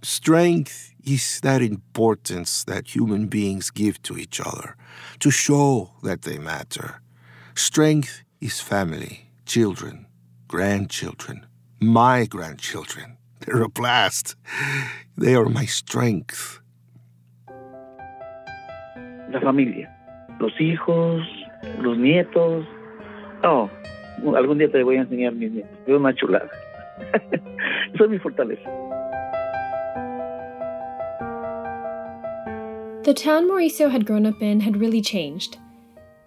Strength 0.00 0.94
is 1.04 1.38
that 1.42 1.60
importance 1.60 2.64
that 2.64 2.96
human 2.96 3.26
beings 3.26 3.70
give 3.70 4.00
to 4.04 4.16
each 4.16 4.40
other 4.40 4.74
to 5.18 5.30
show 5.30 5.90
that 6.02 6.22
they 6.22 6.38
matter. 6.38 7.02
Strength 7.54 8.22
is 8.40 8.58
family, 8.58 9.28
children, 9.44 10.06
grandchildren, 10.48 11.44
my 11.78 12.24
grandchildren. 12.24 13.18
They're 13.40 13.64
a 13.64 13.68
blast. 13.68 14.34
They 15.18 15.34
are 15.34 15.50
my 15.50 15.66
strength. 15.66 16.60
La 19.30 19.40
familia, 19.40 19.94
los 20.40 20.52
hijos, 20.58 21.35
los 21.80 21.96
nietos. 21.98 22.66
Oh, 23.42 23.68
algún 24.34 24.58
día 24.58 24.70
te 24.70 24.82
voy 24.82 24.96
a 24.96 25.02
enseñar 25.02 25.34
mis 25.34 25.52
nietos. 25.52 25.78
Es 25.86 25.94
una 25.94 26.14
chulada. 26.14 26.50
Eso 27.94 28.04
es 28.04 28.10
mi 28.10 28.18
fortaleza. 28.18 28.70
The 33.04 33.14
town 33.14 33.48
Mauricio 33.48 33.90
had 33.90 34.04
grown 34.04 34.26
up 34.26 34.42
in 34.42 34.60
had 34.60 34.78
really 34.78 35.00
changed. 35.00 35.58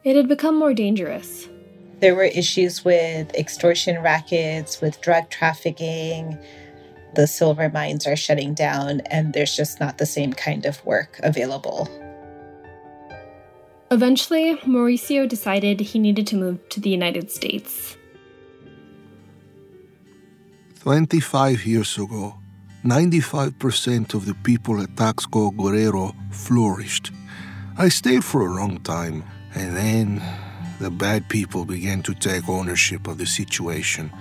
It 0.06 0.16
had 0.16 0.30
become 0.30 0.58
more 0.58 0.74
dangerous. 0.74 1.50
There 2.00 2.16
were 2.16 2.24
issues 2.24 2.86
with 2.86 3.36
extortion 3.36 4.02
rackets, 4.02 4.80
with 4.80 5.02
drug 5.02 5.30
trafficking. 5.30 6.38
The 7.16 7.28
silver 7.28 7.70
mines 7.70 8.08
are 8.08 8.16
shutting 8.16 8.54
down, 8.54 9.02
and 9.08 9.34
there's 9.34 9.58
just 9.58 9.82
not 9.82 9.98
the 9.98 10.06
same 10.06 10.32
kind 10.32 10.66
of 10.66 10.84
work 10.86 11.20
available. 11.22 11.90
Eventually, 13.92 14.56
Mauricio 14.68 15.28
decided 15.28 15.80
he 15.80 15.98
needed 15.98 16.28
to 16.28 16.36
move 16.36 16.70
to 16.70 16.80
the 16.80 16.92
United 16.92 17.32
States. 17.32 17.98
25 20.82 21.66
years 21.66 21.98
ago, 21.98 22.36
95% 22.86 24.14
of 24.14 24.28
the 24.28 24.36
people 24.36 24.80
at 24.80 24.90
Taxco 24.96 25.56
Guerrero 25.58 26.16
flourished. 26.30 27.12
I 27.80 27.90
stayed 27.90 28.24
for 28.24 28.46
a 28.46 28.54
long 28.54 28.80
time, 28.82 29.24
and 29.56 29.76
then 29.76 30.22
the 30.80 30.92
bad 30.92 31.28
people 31.28 31.66
began 31.66 32.04
to 32.04 32.14
take 32.14 32.48
ownership 32.48 33.08
of 33.08 33.18
the 33.18 33.26
situation. 33.26 34.12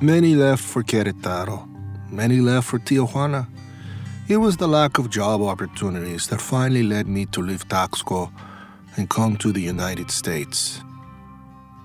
Many 0.00 0.34
left 0.34 0.64
for 0.64 0.82
Querétaro, 0.82 1.68
many 2.10 2.40
left 2.40 2.68
for 2.68 2.78
Tijuana. 2.78 3.48
It 4.28 4.38
was 4.38 4.56
the 4.56 4.68
lack 4.68 4.96
of 4.96 5.10
job 5.10 5.42
opportunities 5.42 6.28
that 6.28 6.40
finally 6.40 6.82
led 6.82 7.06
me 7.06 7.26
to 7.26 7.42
leave 7.42 7.68
Taxco 7.68 8.32
and 8.98 9.08
come 9.08 9.36
to 9.36 9.52
the 9.52 9.62
United 9.62 10.10
States. 10.10 10.82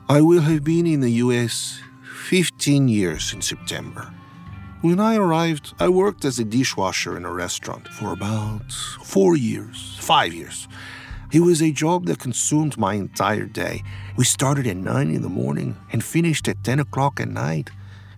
I 0.10 0.20
will 0.20 0.42
have 0.42 0.64
been 0.64 0.86
in 0.88 1.00
the 1.00 1.12
US 1.24 1.80
15 2.28 2.88
years 2.88 3.34
in 3.34 3.42
September. 3.42 4.12
When 4.82 5.00
I 5.00 5.16
arrived, 5.16 5.74
I 5.80 5.88
worked 5.88 6.26
as 6.26 6.40
a 6.40 6.44
dishwasher 6.44 7.16
in 7.16 7.24
a 7.24 7.32
restaurant 7.32 7.88
for 7.88 8.12
about 8.12 8.70
four 9.04 9.38
years, 9.38 9.98
five 10.02 10.34
years. 10.34 10.68
It 11.32 11.40
was 11.40 11.62
a 11.62 11.72
job 11.72 12.06
that 12.08 12.20
consumed 12.20 12.78
my 12.78 12.96
entire 12.96 13.46
day. 13.46 13.84
We 14.18 14.26
started 14.26 14.68
at 14.68 14.78
9 14.78 15.10
in 15.10 15.22
the 15.22 15.30
morning 15.30 15.78
and 15.92 16.04
finished 16.04 16.48
at 16.48 16.64
10 16.64 16.80
o'clock 16.80 17.20
at 17.20 17.30
night. 17.30 17.70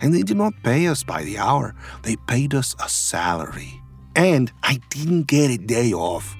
And 0.01 0.13
they 0.13 0.23
did 0.23 0.37
not 0.37 0.63
pay 0.63 0.87
us 0.87 1.03
by 1.03 1.23
the 1.23 1.37
hour, 1.37 1.75
they 2.03 2.15
paid 2.15 2.53
us 2.53 2.75
a 2.83 2.89
salary. 2.89 3.81
And 4.15 4.51
I 4.63 4.79
didn't 4.89 5.27
get 5.27 5.51
a 5.51 5.57
day 5.57 5.93
off. 5.93 6.35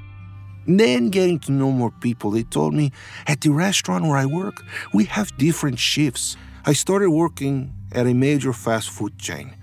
Then, 0.67 1.09
getting 1.09 1.39
to 1.39 1.51
know 1.51 1.71
more 1.71 1.91
people, 1.91 2.31
they 2.31 2.43
told 2.43 2.73
me 2.73 2.91
at 3.27 3.41
the 3.41 3.49
restaurant 3.49 4.05
where 4.05 4.17
I 4.17 4.25
work, 4.25 4.63
we 4.93 5.05
have 5.05 5.37
different 5.37 5.79
shifts. 5.79 6.37
I 6.65 6.73
started 6.73 7.11
working 7.11 7.73
at 7.91 8.07
a 8.07 8.13
major 8.13 8.53
fast 8.53 8.89
food 8.89 9.17
chain. 9.19 9.55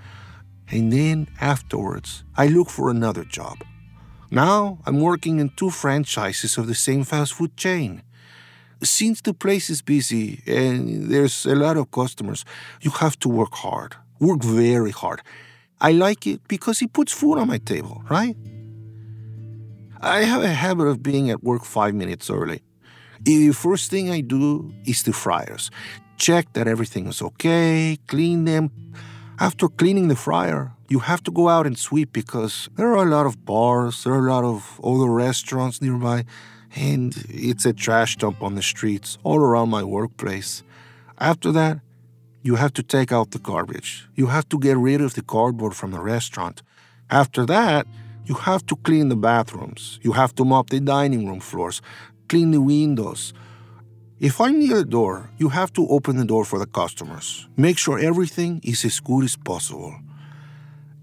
And 0.70 0.92
then 0.92 1.28
afterwards, 1.40 2.24
I 2.36 2.46
looked 2.46 2.70
for 2.70 2.88
another 2.88 3.24
job. 3.24 3.58
Now 4.30 4.78
I'm 4.86 5.00
working 5.00 5.40
in 5.40 5.50
two 5.50 5.68
franchises 5.68 6.56
of 6.56 6.66
the 6.66 6.74
same 6.74 7.04
fast 7.04 7.34
food 7.34 7.56
chain. 7.56 8.02
Since 8.82 9.20
the 9.20 9.34
place 9.34 9.68
is 9.68 9.82
busy 9.82 10.42
and 10.46 11.10
there's 11.10 11.44
a 11.44 11.54
lot 11.54 11.76
of 11.76 11.90
customers, 11.90 12.44
you 12.80 12.90
have 12.92 13.18
to 13.20 13.28
work 13.28 13.54
hard. 13.54 13.96
Work 14.18 14.42
very 14.42 14.90
hard. 14.90 15.20
I 15.80 15.92
like 15.92 16.26
it 16.26 16.40
because 16.48 16.80
it 16.80 16.92
puts 16.92 17.12
food 17.12 17.38
on 17.38 17.48
my 17.48 17.58
table, 17.58 18.02
right? 18.08 18.36
I 20.04 20.24
have 20.24 20.42
a 20.42 20.48
habit 20.48 20.88
of 20.88 21.00
being 21.00 21.30
at 21.30 21.44
work 21.44 21.64
five 21.64 21.94
minutes 21.94 22.28
early. 22.28 22.62
The 23.20 23.52
first 23.52 23.88
thing 23.88 24.10
I 24.10 24.20
do 24.20 24.74
is 24.84 25.04
the 25.04 25.12
fryers. 25.12 25.70
Check 26.16 26.52
that 26.54 26.66
everything 26.66 27.06
is 27.06 27.22
okay, 27.22 27.98
clean 28.08 28.44
them. 28.44 28.72
After 29.38 29.68
cleaning 29.68 30.08
the 30.08 30.16
fryer, 30.16 30.72
you 30.88 30.98
have 30.98 31.22
to 31.22 31.30
go 31.30 31.48
out 31.48 31.68
and 31.68 31.78
sweep 31.78 32.12
because 32.12 32.68
there 32.74 32.88
are 32.88 33.06
a 33.06 33.10
lot 33.10 33.26
of 33.26 33.44
bars, 33.44 34.02
there 34.02 34.14
are 34.14 34.26
a 34.26 34.32
lot 34.32 34.42
of 34.42 34.80
other 34.82 35.08
restaurants 35.08 35.80
nearby, 35.80 36.24
and 36.74 37.14
it's 37.28 37.64
a 37.64 37.72
trash 37.72 38.16
dump 38.16 38.42
on 38.42 38.56
the 38.56 38.62
streets 38.62 39.18
all 39.22 39.38
around 39.38 39.70
my 39.70 39.84
workplace. 39.84 40.64
After 41.18 41.52
that, 41.52 41.78
you 42.42 42.56
have 42.56 42.72
to 42.72 42.82
take 42.82 43.12
out 43.12 43.30
the 43.30 43.38
garbage. 43.38 44.08
You 44.16 44.26
have 44.26 44.48
to 44.48 44.58
get 44.58 44.76
rid 44.76 45.00
of 45.00 45.14
the 45.14 45.22
cardboard 45.22 45.76
from 45.76 45.92
the 45.92 46.00
restaurant. 46.00 46.60
After 47.08 47.46
that, 47.46 47.86
you 48.24 48.34
have 48.34 48.64
to 48.66 48.76
clean 48.76 49.08
the 49.08 49.16
bathrooms. 49.16 49.98
You 50.02 50.12
have 50.12 50.34
to 50.36 50.44
mop 50.44 50.70
the 50.70 50.80
dining 50.80 51.26
room 51.26 51.40
floors, 51.40 51.82
clean 52.28 52.50
the 52.50 52.60
windows. 52.60 53.32
If 54.20 54.40
I'm 54.40 54.60
near 54.60 54.76
the 54.76 54.84
door, 54.84 55.30
you 55.38 55.48
have 55.48 55.72
to 55.72 55.86
open 55.88 56.16
the 56.16 56.24
door 56.24 56.44
for 56.44 56.58
the 56.58 56.66
customers. 56.66 57.48
Make 57.56 57.78
sure 57.78 57.98
everything 57.98 58.60
is 58.62 58.84
as 58.84 59.00
good 59.00 59.24
as 59.24 59.36
possible. 59.36 59.96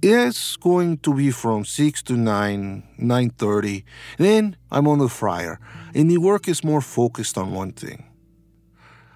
It's 0.01 0.55
going 0.55 0.99
to 0.99 1.13
be 1.13 1.29
from 1.29 1.65
6 1.65 2.03
to 2.03 2.13
9, 2.13 2.83
9.30. 2.97 3.83
Then 4.17 4.55
I'm 4.71 4.87
on 4.87 4.99
the 4.99 5.09
fryer, 5.09 5.59
and 5.93 6.09
the 6.09 6.17
work 6.19 6.47
is 6.47 6.63
more 6.63 6.79
focused 6.79 7.37
on 7.37 7.51
one 7.51 7.73
thing. 7.73 8.05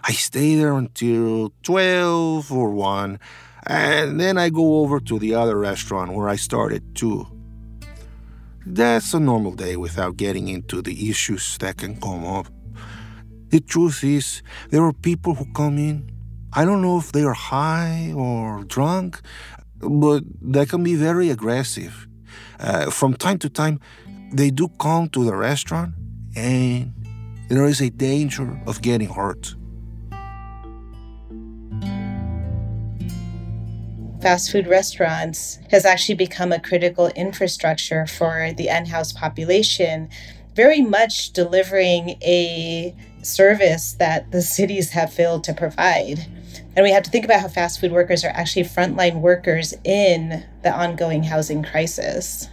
I 0.04 0.12
stay 0.12 0.56
there 0.56 0.74
until 0.74 1.54
12 1.64 2.52
or 2.52 2.72
1, 2.72 3.18
and 3.66 4.20
then 4.20 4.38
I 4.38 4.50
go 4.50 4.82
over 4.82 5.00
to 5.00 5.18
the 5.18 5.34
other 5.34 5.58
restaurant 5.58 6.12
where 6.12 6.28
I 6.28 6.36
started 6.36 6.94
2. 6.96 7.43
That's 8.66 9.14
a 9.14 9.20
normal 9.20 9.52
day 9.52 9.76
without 9.76 10.16
getting 10.16 10.48
into 10.48 10.82
the 10.82 11.10
issues 11.10 11.58
that 11.58 11.78
can 11.78 12.00
come 12.00 12.26
up. 12.26 12.48
The 13.50 13.60
truth 13.60 14.04
is, 14.04 14.42
there 14.70 14.84
are 14.84 14.94
people 14.94 15.36
who 15.36 15.46
come 15.54 15.78
in. 15.78 16.10
I 16.54 16.66
don't 16.66 16.82
know 16.82 16.98
if 16.98 17.12
they 17.12 17.24
are 17.24 17.34
high 17.34 18.14
or 18.16 18.64
drunk, 18.64 19.20
but 19.80 20.24
they 20.42 20.66
can 20.66 20.84
be 20.84 20.96
very 20.96 21.30
aggressive. 21.30 22.08
Uh, 22.60 22.90
from 22.90 23.16
time 23.16 23.38
to 23.40 23.50
time, 23.50 23.80
they 24.32 24.50
do 24.50 24.70
come 24.80 25.10
to 25.10 25.26
the 25.26 25.36
restaurant, 25.36 25.94
and 26.36 26.94
there 27.50 27.66
is 27.66 27.82
a 27.82 27.90
danger 27.90 28.60
of 28.66 28.82
getting 28.82 29.10
hurt. 29.10 29.56
Fast 34.24 34.54
food 34.54 34.68
restaurants 34.68 35.60
has 35.70 35.84
actually 35.84 36.16
become 36.16 36.54
a 36.54 36.60
critical 36.62 37.08
infrastructure 37.08 38.08
for 38.08 38.54
the 38.56 38.68
unhoused 38.68 39.18
population, 39.18 40.08
very 40.56 40.80
much 40.80 41.34
delivering 41.34 42.12
a 42.22 42.96
service 43.22 43.98
that 44.00 44.32
the 44.32 44.42
cities 44.56 44.92
have 44.92 45.12
failed 45.12 45.44
to 45.44 45.54
provide. 45.54 46.26
And 46.74 46.86
we 46.86 46.92
have 46.92 47.04
to 47.04 47.10
think 47.10 47.26
about 47.26 47.42
how 47.42 47.50
fast 47.50 47.82
food 47.82 47.92
workers 47.92 48.24
are 48.24 48.30
actually 48.30 48.64
frontline 48.64 49.20
workers 49.20 49.74
in 49.84 50.46
the 50.64 50.72
ongoing 50.72 51.24
housing 51.24 51.62
crisis. 51.62 52.48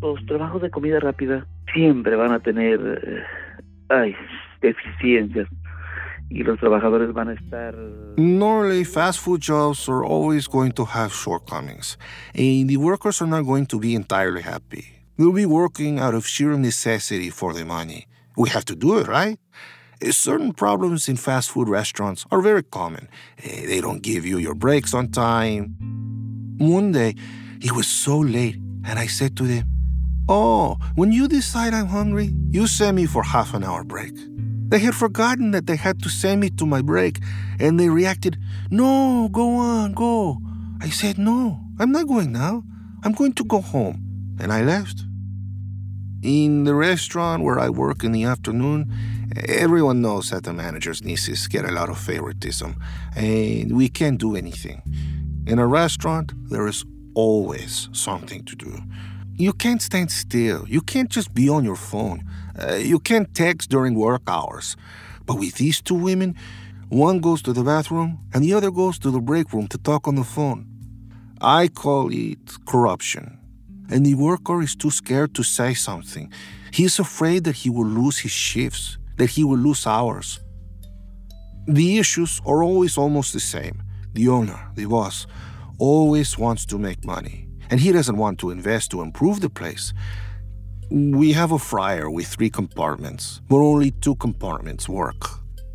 Los 0.00 0.24
trabajos 0.26 0.62
de 0.62 0.70
comida 0.70 1.00
rápida 1.00 1.44
siempre 1.74 2.14
van 2.14 2.34
a 2.34 2.38
tener 2.38 2.78
eh, 3.02 3.24
ay, 3.88 4.14
deficiencias 4.60 5.48
y 6.30 6.44
los 6.44 6.58
trabajadores 6.58 7.12
van 7.12 7.28
a 7.28 7.32
estar. 7.34 7.74
Normally, 8.16 8.84
fast 8.84 9.20
food 9.20 9.40
jobs 9.40 9.88
are 9.88 10.04
always 10.04 10.46
going 10.46 10.72
to 10.72 10.84
have 10.84 11.12
shortcomings, 11.12 11.98
and 12.34 12.68
the 12.68 12.76
workers 12.76 13.20
are 13.20 13.26
not 13.26 13.44
going 13.44 13.66
to 13.66 13.78
be 13.78 13.94
entirely 13.94 14.42
happy. 14.42 14.84
They'll 15.18 15.32
be 15.32 15.44
working 15.44 15.98
out 15.98 16.14
of 16.14 16.26
sheer 16.26 16.56
necessity 16.56 17.30
for 17.30 17.52
the 17.52 17.64
money. 17.64 18.06
We 18.36 18.48
have 18.50 18.64
to 18.66 18.76
do 18.76 18.98
it, 18.98 19.08
right? 19.08 19.38
Eh, 20.00 20.12
certain 20.12 20.54
problems 20.54 21.08
in 21.08 21.16
fast 21.16 21.50
food 21.50 21.68
restaurants 21.68 22.24
are 22.30 22.40
very 22.40 22.62
common. 22.62 23.08
Eh, 23.42 23.66
they 23.66 23.80
don't 23.80 24.02
give 24.02 24.24
you 24.24 24.38
your 24.38 24.54
breaks 24.54 24.94
on 24.94 25.08
time. 25.08 25.76
One 26.58 26.92
day, 26.92 27.16
it 27.60 27.72
was 27.72 27.86
so 27.86 28.18
late, 28.18 28.56
and 28.86 28.98
I 28.98 29.08
said 29.08 29.36
to 29.38 29.44
them, 29.44 29.68
Oh, 30.28 30.78
when 30.94 31.10
you 31.10 31.26
decide 31.26 31.74
I'm 31.74 31.88
hungry, 31.88 32.32
you 32.50 32.66
send 32.68 32.96
me 32.96 33.06
for 33.06 33.24
half 33.24 33.52
an 33.52 33.64
hour 33.64 33.82
break. 33.82 34.14
They 34.70 34.78
had 34.78 34.94
forgotten 34.94 35.50
that 35.50 35.66
they 35.66 35.74
had 35.74 36.00
to 36.02 36.08
send 36.08 36.40
me 36.40 36.50
to 36.50 36.64
my 36.64 36.80
break, 36.80 37.18
and 37.58 37.78
they 37.78 37.88
reacted, 37.88 38.38
No, 38.70 39.28
go 39.32 39.56
on, 39.56 39.92
go. 39.92 40.38
I 40.80 40.90
said, 40.90 41.18
No, 41.18 41.60
I'm 41.80 41.90
not 41.90 42.06
going 42.06 42.30
now. 42.30 42.62
I'm 43.02 43.12
going 43.12 43.32
to 43.34 43.44
go 43.44 43.60
home. 43.60 44.36
And 44.38 44.52
I 44.52 44.62
left. 44.62 45.02
In 46.22 46.64
the 46.64 46.74
restaurant 46.74 47.42
where 47.42 47.58
I 47.58 47.68
work 47.68 48.04
in 48.04 48.12
the 48.12 48.22
afternoon, 48.24 48.92
everyone 49.48 50.02
knows 50.02 50.30
that 50.30 50.44
the 50.44 50.52
manager's 50.52 51.02
nieces 51.02 51.48
get 51.48 51.64
a 51.64 51.72
lot 51.72 51.88
of 51.88 51.98
favoritism, 51.98 52.76
and 53.16 53.76
we 53.76 53.88
can't 53.88 54.18
do 54.18 54.36
anything. 54.36 54.82
In 55.46 55.58
a 55.58 55.66
restaurant, 55.66 56.32
there 56.48 56.68
is 56.68 56.84
always 57.14 57.88
something 57.92 58.44
to 58.44 58.54
do. 58.54 58.78
You 59.40 59.54
can't 59.54 59.80
stand 59.80 60.10
still. 60.12 60.68
You 60.68 60.82
can't 60.82 61.08
just 61.08 61.32
be 61.32 61.48
on 61.48 61.64
your 61.64 61.74
phone. 61.74 62.28
Uh, 62.60 62.74
you 62.74 62.98
can't 62.98 63.34
text 63.34 63.70
during 63.70 63.94
work 63.94 64.20
hours. 64.26 64.76
But 65.24 65.38
with 65.38 65.54
these 65.54 65.80
two 65.80 65.94
women, 65.94 66.36
one 66.90 67.20
goes 67.20 67.40
to 67.42 67.54
the 67.54 67.64
bathroom 67.64 68.18
and 68.34 68.44
the 68.44 68.52
other 68.52 68.70
goes 68.70 68.98
to 68.98 69.10
the 69.10 69.20
break 69.20 69.54
room 69.54 69.66
to 69.68 69.78
talk 69.78 70.06
on 70.06 70.16
the 70.16 70.24
phone. 70.24 70.66
I 71.40 71.68
call 71.68 72.12
it 72.12 72.38
corruption 72.66 73.38
and 73.90 74.04
the 74.04 74.14
worker 74.14 74.60
is 74.60 74.76
too 74.76 74.90
scared 74.90 75.34
to 75.36 75.42
say 75.42 75.72
something. 75.72 76.30
He 76.70 76.84
is 76.84 76.98
afraid 76.98 77.44
that 77.44 77.56
he 77.56 77.70
will 77.70 77.86
lose 77.86 78.18
his 78.18 78.32
shifts, 78.32 78.98
that 79.16 79.30
he 79.30 79.42
will 79.42 79.58
lose 79.58 79.86
hours. 79.86 80.38
The 81.66 81.98
issues 81.98 82.42
are 82.44 82.62
always 82.62 82.98
almost 82.98 83.32
the 83.32 83.40
same. 83.40 83.82
The 84.12 84.28
owner, 84.28 84.70
the 84.74 84.84
boss, 84.84 85.26
always 85.78 86.36
wants 86.36 86.66
to 86.66 86.78
make 86.78 87.04
money, 87.06 87.48
and 87.70 87.80
he 87.80 87.92
doesn't 87.92 88.16
want 88.16 88.38
to 88.40 88.50
invest 88.50 88.90
to 88.90 89.00
improve 89.00 89.40
the 89.40 89.48
place. 89.48 89.94
We 90.90 91.32
have 91.32 91.52
a 91.52 91.58
fryer 91.58 92.10
with 92.10 92.26
three 92.26 92.50
compartments, 92.50 93.40
but 93.48 93.58
only 93.58 93.92
two 93.92 94.16
compartments 94.16 94.88
work. 94.88 95.28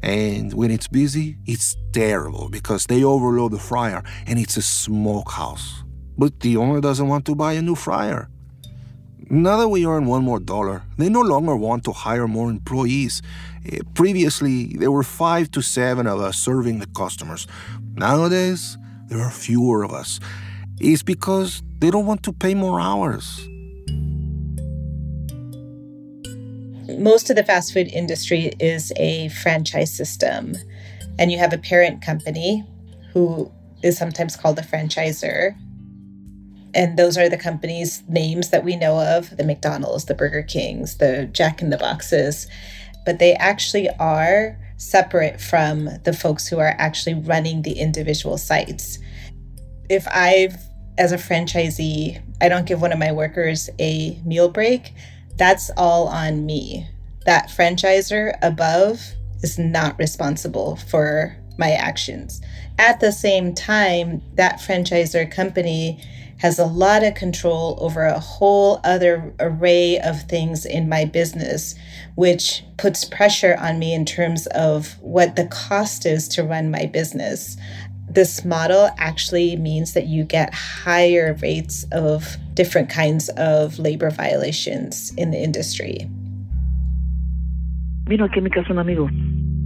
And 0.03 0.53
when 0.53 0.69
it's 0.69 0.87
busy, 0.87 1.37
it's 1.45 1.75
terrible 1.93 2.49
because 2.49 2.85
they 2.85 3.03
overload 3.03 3.53
the 3.53 3.59
fryer 3.59 4.03
and 4.27 4.37
it's 4.37 4.57
a 4.57 4.61
smokehouse. 4.61 5.83
But 6.17 6.41
the 6.41 6.57
owner 6.57 6.81
doesn't 6.81 7.07
want 7.07 7.25
to 7.25 7.35
buy 7.35 7.53
a 7.53 7.61
new 7.61 7.75
fryer. 7.75 8.29
Now 9.29 9.57
that 9.57 9.69
we 9.69 9.87
earn 9.87 10.05
one 10.05 10.23
more 10.23 10.39
dollar, 10.39 10.83
they 10.97 11.09
no 11.09 11.21
longer 11.21 11.55
want 11.55 11.83
to 11.85 11.91
hire 11.91 12.27
more 12.27 12.51
employees. 12.51 13.23
Eh, 13.65 13.79
previously, 13.95 14.75
there 14.77 14.91
were 14.91 15.01
five 15.01 15.49
to 15.51 15.61
seven 15.61 16.05
of 16.05 16.19
us 16.19 16.37
serving 16.37 16.77
the 16.77 16.87
customers. 16.87 17.47
Nowadays, 17.95 18.77
there 19.07 19.19
are 19.19 19.31
fewer 19.31 19.81
of 19.83 19.91
us. 19.91 20.19
It's 20.79 21.03
because 21.03 21.63
they 21.79 21.89
don't 21.89 22.05
want 22.05 22.23
to 22.23 22.33
pay 22.33 22.53
more 22.53 22.79
hours. 22.79 23.47
Most 26.99 27.29
of 27.29 27.35
the 27.35 27.43
fast 27.43 27.73
food 27.73 27.87
industry 27.87 28.53
is 28.59 28.93
a 28.97 29.29
franchise 29.29 29.93
system, 29.93 30.55
and 31.17 31.31
you 31.31 31.37
have 31.37 31.53
a 31.53 31.57
parent 31.57 32.01
company 32.01 32.63
who 33.13 33.51
is 33.81 33.97
sometimes 33.97 34.35
called 34.35 34.59
a 34.59 34.61
franchisor 34.61 35.55
and 36.75 36.99
those 36.99 37.17
are 37.17 37.29
the 37.29 37.37
companies' 37.37 38.03
names 38.09 38.49
that 38.49 38.65
we 38.65 38.75
know 38.75 38.99
of 38.99 39.37
the 39.37 39.45
McDonald's, 39.45 40.05
the 40.05 40.13
Burger 40.13 40.43
Kings, 40.43 40.97
the 40.97 41.25
Jack 41.31 41.61
in 41.61 41.69
the 41.69 41.77
Boxes. 41.77 42.47
But 43.05 43.17
they 43.17 43.33
actually 43.35 43.89
are 43.97 44.59
separate 44.75 45.39
from 45.39 45.89
the 46.03 46.11
folks 46.11 46.49
who 46.49 46.59
are 46.59 46.75
actually 46.77 47.13
running 47.13 47.61
the 47.61 47.79
individual 47.79 48.37
sites. 48.37 48.99
If 49.89 50.05
I've, 50.09 50.57
as 50.97 51.11
a 51.11 51.17
franchisee, 51.17 52.21
I 52.41 52.49
don't 52.49 52.65
give 52.65 52.81
one 52.81 52.91
of 52.91 52.99
my 52.99 53.11
workers 53.11 53.69
a 53.79 54.19
meal 54.25 54.49
break, 54.49 54.93
that's 55.37 55.69
all 55.75 56.07
on 56.07 56.45
me. 56.45 56.87
That 57.25 57.49
franchisor 57.49 58.37
above 58.41 59.01
is 59.41 59.59
not 59.59 59.97
responsible 59.99 60.75
for 60.75 61.35
my 61.57 61.71
actions. 61.71 62.41
At 62.77 62.99
the 62.99 63.11
same 63.11 63.53
time, 63.53 64.21
that 64.35 64.59
franchisor 64.59 65.29
company 65.31 66.01
has 66.37 66.59
a 66.59 66.65
lot 66.65 67.03
of 67.03 67.15
control 67.15 67.77
over 67.79 68.03
a 68.03 68.19
whole 68.19 68.81
other 68.83 69.33
array 69.39 69.99
of 69.99 70.21
things 70.23 70.65
in 70.65 70.89
my 70.89 71.05
business, 71.05 71.75
which 72.15 72.63
puts 72.77 73.05
pressure 73.05 73.55
on 73.59 73.79
me 73.79 73.93
in 73.93 74.05
terms 74.05 74.45
of 74.47 74.97
what 74.99 75.37
the 75.37 75.45
cost 75.45 76.05
is 76.05 76.27
to 76.27 76.43
run 76.43 76.69
my 76.69 76.85
business. 76.85 77.55
This 78.15 78.45
model 78.45 78.89
actually 78.97 79.57
means 79.57 79.91
that 79.91 80.07
you 80.07 80.23
get 80.23 80.53
higher 80.53 81.35
rates 81.41 81.85
of 81.91 82.37
different 82.53 82.89
kinds 82.89 83.27
of 83.35 83.77
labor 83.77 84.09
violations 84.09 85.11
in 85.17 85.31
the 85.31 85.37
industry. 85.37 86.09
Vino 88.07 88.25
aquí 88.25 88.39
a 88.39 88.41
mi 88.41 88.49
casa 88.49 88.71
un 88.71 88.79
amigo 88.79 89.09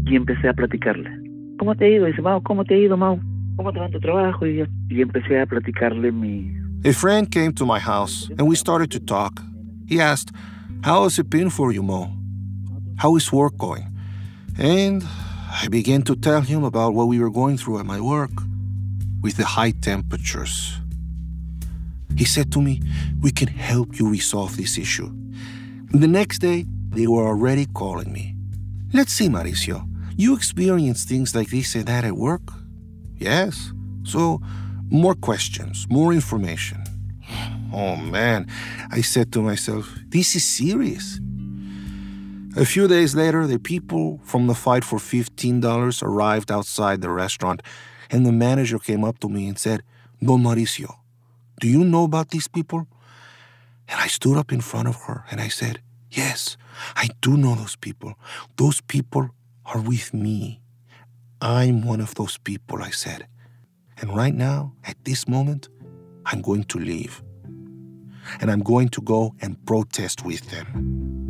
y 0.07 0.15
empecé 0.15 0.49
a 0.49 0.53
platicarle. 0.53 1.11
¿Cómo 1.59 1.75
te 1.77 1.85
ha 1.85 1.89
ido? 1.89 2.07
dice, 2.07 2.23
Mau, 2.23 2.41
¿cómo 2.41 2.65
te 2.65 2.73
ha 2.73 2.77
ido, 2.77 2.97
Mau? 2.97 3.19
¿Cómo 3.55 3.71
te 3.71 3.79
va 3.79 3.85
en 3.85 3.91
tu 3.91 3.99
trabajo? 3.99 4.47
Y, 4.47 4.65
y 4.89 5.01
empecé 5.01 5.39
a 5.39 5.45
platicarle 5.45 6.11
mi, 6.11 6.51
A 6.83 6.91
friend 6.91 7.29
came 7.29 7.53
to 7.53 7.65
my 7.65 7.77
house 7.77 8.29
and 8.39 8.47
we 8.47 8.55
started 8.55 8.89
to 8.89 8.99
talk. 8.99 9.43
He 9.87 10.01
asked, 10.01 10.31
How 10.83 11.03
has 11.03 11.19
it 11.19 11.29
been 11.29 11.51
for 11.51 11.71
you, 11.71 11.83
Mo? 11.83 12.15
How 12.97 13.15
is 13.15 13.31
work 13.31 13.57
going? 13.57 13.85
And 14.57 15.03
I 15.51 15.67
began 15.67 16.03
to 16.03 16.15
tell 16.15 16.41
him 16.41 16.63
about 16.63 16.93
what 16.93 17.07
we 17.07 17.19
were 17.19 17.31
going 17.31 17.57
through 17.57 17.79
at 17.79 17.85
my 17.85 17.99
work 17.99 18.31
with 19.21 19.37
the 19.37 19.45
high 19.45 19.71
temperatures. 19.71 20.77
He 22.15 22.25
said 22.25 22.51
to 22.51 22.61
me, 22.61 22.81
We 23.21 23.31
can 23.31 23.47
help 23.47 23.99
you 23.99 24.09
resolve 24.09 24.55
this 24.57 24.77
issue. 24.77 25.09
The 25.91 26.07
next 26.07 26.39
day, 26.39 26.65
they 26.89 27.07
were 27.07 27.25
already 27.27 27.65
calling 27.65 28.13
me. 28.13 28.35
Let's 28.93 29.11
see, 29.11 29.27
Mauricio, 29.27 29.87
you 30.15 30.35
experience 30.35 31.03
things 31.03 31.33
like 31.33 31.49
this 31.49 31.73
and 31.73 31.87
that 31.87 32.03
at 32.03 32.13
work? 32.13 32.41
Yes. 33.17 33.71
So, 34.03 34.41
more 34.89 35.15
questions, 35.15 35.87
more 35.89 36.13
information. 36.13 36.83
Oh 37.73 37.95
man, 37.95 38.47
I 38.91 39.01
said 39.01 39.31
to 39.33 39.41
myself, 39.41 39.93
this 40.09 40.35
is 40.35 40.43
serious. 40.43 41.19
A 42.59 42.65
few 42.65 42.89
days 42.89 43.15
later, 43.15 43.47
the 43.47 43.57
people 43.57 44.19
from 44.21 44.47
the 44.47 44.53
fight 44.53 44.83
for 44.83 44.99
$15 44.99 46.03
arrived 46.03 46.51
outside 46.51 46.99
the 46.99 47.09
restaurant, 47.09 47.61
and 48.11 48.25
the 48.25 48.33
manager 48.33 48.77
came 48.77 49.05
up 49.05 49.17
to 49.19 49.29
me 49.29 49.47
and 49.47 49.57
said, 49.57 49.81
Don 50.21 50.43
Mauricio, 50.43 50.97
do 51.61 51.69
you 51.69 51.85
know 51.85 52.03
about 52.03 52.31
these 52.31 52.49
people? 52.49 52.85
And 53.87 54.01
I 54.01 54.07
stood 54.07 54.35
up 54.35 54.51
in 54.51 54.59
front 54.59 54.89
of 54.89 54.97
her 55.03 55.23
and 55.31 55.39
I 55.39 55.47
said, 55.47 55.79
Yes, 56.11 56.57
I 56.97 57.07
do 57.21 57.37
know 57.37 57.55
those 57.55 57.77
people. 57.77 58.15
Those 58.57 58.81
people 58.81 59.29
are 59.65 59.79
with 59.79 60.13
me. 60.13 60.59
I'm 61.39 61.87
one 61.87 62.01
of 62.01 62.15
those 62.15 62.37
people, 62.39 62.83
I 62.83 62.89
said. 62.89 63.25
And 64.01 64.13
right 64.13 64.35
now, 64.35 64.73
at 64.83 64.97
this 65.05 65.29
moment, 65.29 65.69
I'm 66.25 66.41
going 66.41 66.65
to 66.65 66.77
leave. 66.77 67.23
And 68.41 68.51
I'm 68.51 68.63
going 68.63 68.89
to 68.89 69.01
go 69.01 69.33
and 69.39 69.65
protest 69.65 70.25
with 70.25 70.49
them. 70.51 71.28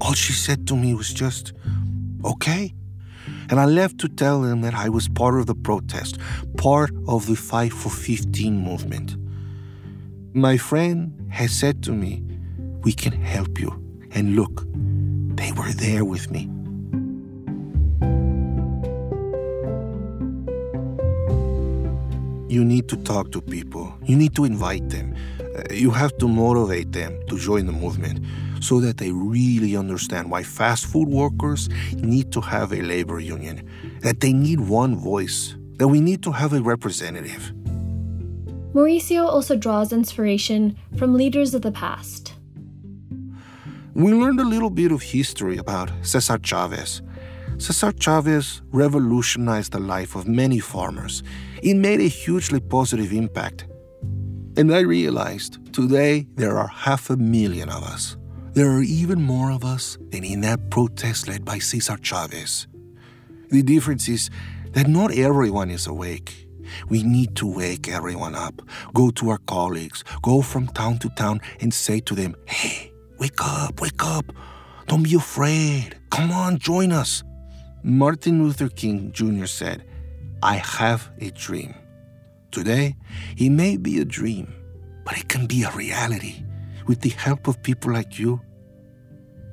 All 0.00 0.14
she 0.14 0.32
said 0.32 0.66
to 0.68 0.76
me 0.76 0.94
was 0.94 1.12
just, 1.12 1.52
okay. 2.24 2.74
And 3.50 3.60
I 3.60 3.66
left 3.66 3.98
to 3.98 4.08
tell 4.08 4.40
them 4.40 4.62
that 4.62 4.74
I 4.74 4.88
was 4.88 5.08
part 5.08 5.38
of 5.38 5.46
the 5.46 5.54
protest, 5.54 6.18
part 6.56 6.90
of 7.06 7.26
the 7.26 7.36
Fight 7.36 7.72
for 7.72 7.90
15 7.90 8.56
movement. 8.58 9.16
My 10.34 10.56
friend 10.56 11.28
has 11.30 11.52
said 11.52 11.82
to 11.84 11.92
me, 11.92 12.22
We 12.82 12.92
can 12.92 13.12
help 13.12 13.60
you. 13.60 13.70
And 14.10 14.36
look, 14.36 14.66
they 15.36 15.52
were 15.52 15.72
there 15.72 16.04
with 16.04 16.30
me. 16.30 16.50
You 22.48 22.64
need 22.64 22.88
to 22.88 22.96
talk 22.96 23.32
to 23.32 23.40
people. 23.40 23.92
You 24.04 24.16
need 24.16 24.34
to 24.36 24.44
invite 24.44 24.88
them. 24.88 25.14
You 25.70 25.90
have 25.90 26.16
to 26.18 26.28
motivate 26.28 26.92
them 26.92 27.18
to 27.28 27.38
join 27.38 27.66
the 27.66 27.72
movement 27.72 28.24
so 28.60 28.80
that 28.80 28.96
they 28.96 29.12
really 29.12 29.76
understand 29.76 30.30
why 30.30 30.42
fast 30.42 30.86
food 30.86 31.08
workers 31.08 31.68
need 31.96 32.32
to 32.32 32.40
have 32.40 32.72
a 32.72 32.82
labor 32.82 33.20
union, 33.20 33.68
that 34.00 34.20
they 34.20 34.32
need 34.32 34.60
one 34.60 34.96
voice, 34.96 35.54
that 35.76 35.88
we 35.88 36.00
need 36.00 36.22
to 36.22 36.32
have 36.32 36.52
a 36.52 36.60
representative. 36.60 37.52
Mauricio 38.72 39.26
also 39.26 39.56
draws 39.56 39.92
inspiration 39.92 40.76
from 40.96 41.14
leaders 41.14 41.54
of 41.54 41.62
the 41.62 41.70
past. 41.70 42.34
We 43.94 44.12
learned 44.12 44.40
a 44.40 44.44
little 44.44 44.70
bit 44.70 44.90
of 44.90 45.02
history 45.02 45.56
about 45.58 45.92
Cesar 46.02 46.38
Chavez. 46.42 47.00
Cesar 47.58 47.92
Chavez 47.92 48.62
revolutionized 48.72 49.70
the 49.70 49.78
life 49.78 50.16
of 50.16 50.26
many 50.26 50.58
farmers. 50.58 51.22
It 51.62 51.74
made 51.74 52.00
a 52.00 52.08
hugely 52.08 52.58
positive 52.58 53.12
impact. 53.12 53.66
And 54.56 54.72
I 54.72 54.80
realized 54.80 55.58
today 55.74 56.28
there 56.36 56.56
are 56.58 56.68
half 56.68 57.10
a 57.10 57.16
million 57.16 57.68
of 57.68 57.82
us. 57.82 58.16
There 58.52 58.70
are 58.70 58.82
even 58.82 59.20
more 59.20 59.50
of 59.50 59.64
us 59.64 59.98
than 60.10 60.22
in 60.22 60.42
that 60.42 60.70
protest 60.70 61.26
led 61.26 61.44
by 61.44 61.58
Cesar 61.58 61.98
Chavez. 62.00 62.68
The 63.50 63.64
difference 63.64 64.08
is 64.08 64.30
that 64.70 64.86
not 64.86 65.12
everyone 65.12 65.72
is 65.72 65.88
awake. 65.88 66.46
We 66.88 67.02
need 67.02 67.34
to 67.36 67.46
wake 67.46 67.88
everyone 67.88 68.36
up, 68.36 68.62
go 68.94 69.10
to 69.10 69.30
our 69.30 69.38
colleagues, 69.38 70.04
go 70.22 70.40
from 70.40 70.68
town 70.68 70.98
to 70.98 71.08
town 71.10 71.40
and 71.60 71.74
say 71.74 71.98
to 72.00 72.14
them, 72.14 72.36
hey, 72.46 72.92
wake 73.18 73.40
up, 73.40 73.80
wake 73.80 74.04
up. 74.04 74.32
Don't 74.86 75.02
be 75.02 75.16
afraid. 75.16 75.96
Come 76.10 76.30
on, 76.30 76.58
join 76.58 76.92
us. 76.92 77.24
Martin 77.82 78.44
Luther 78.44 78.68
King 78.68 79.10
Jr. 79.10 79.46
said, 79.46 79.84
I 80.44 80.56
have 80.56 81.10
a 81.20 81.30
dream. 81.32 81.74
Today, 82.54 82.94
it 83.36 83.50
may 83.50 83.76
be 83.76 83.98
a 84.00 84.04
dream, 84.04 84.54
but 85.04 85.18
it 85.18 85.28
can 85.28 85.46
be 85.48 85.64
a 85.64 85.72
reality 85.72 86.44
with 86.86 87.00
the 87.00 87.08
help 87.08 87.48
of 87.48 87.60
people 87.64 87.92
like 87.92 88.16
you. 88.16 88.40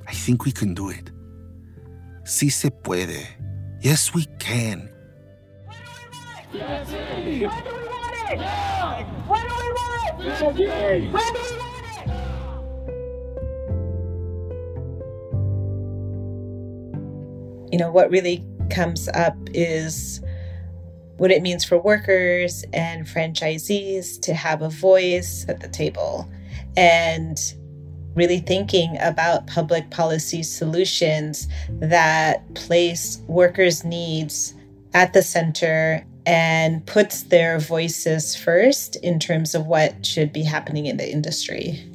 I 0.07 0.11
think 0.11 0.45
we 0.45 0.51
can 0.51 0.75
do 0.75 0.89
it. 0.91 1.09
Si 2.25 2.49
se 2.49 2.69
puede. 2.69 3.25
Yes, 3.81 4.13
we 4.13 4.25
can. 4.37 4.87
Yes, 6.53 6.91
we 7.25 7.43
want 7.43 7.65
it? 8.29 8.37
When 9.27 9.41
do 9.47 9.55
we 9.57 9.71
want 9.73 10.03
it? 10.07 10.35
When 10.43 10.53
do 10.53 11.41
we 11.41 11.57
want 11.57 11.85
it? 17.65 17.73
You 17.73 17.79
know, 17.79 17.89
what 17.91 18.11
really 18.11 18.45
comes 18.69 19.09
up 19.15 19.35
is 19.55 20.21
what 21.21 21.29
it 21.29 21.43
means 21.43 21.63
for 21.63 21.77
workers 21.77 22.65
and 22.73 23.05
franchisees 23.05 24.19
to 24.19 24.33
have 24.33 24.63
a 24.63 24.69
voice 24.69 25.45
at 25.47 25.59
the 25.59 25.67
table 25.67 26.27
and 26.75 27.53
really 28.15 28.39
thinking 28.39 28.97
about 29.01 29.45
public 29.45 29.87
policy 29.91 30.41
solutions 30.41 31.47
that 31.73 32.51
place 32.55 33.21
workers' 33.27 33.83
needs 33.83 34.55
at 34.95 35.13
the 35.13 35.21
center 35.21 36.03
and 36.25 36.83
puts 36.87 37.21
their 37.21 37.59
voices 37.59 38.35
first 38.35 38.95
in 38.95 39.19
terms 39.19 39.53
of 39.53 39.67
what 39.67 40.03
should 40.03 40.33
be 40.33 40.41
happening 40.41 40.87
in 40.87 40.97
the 40.97 41.07
industry. 41.07 41.87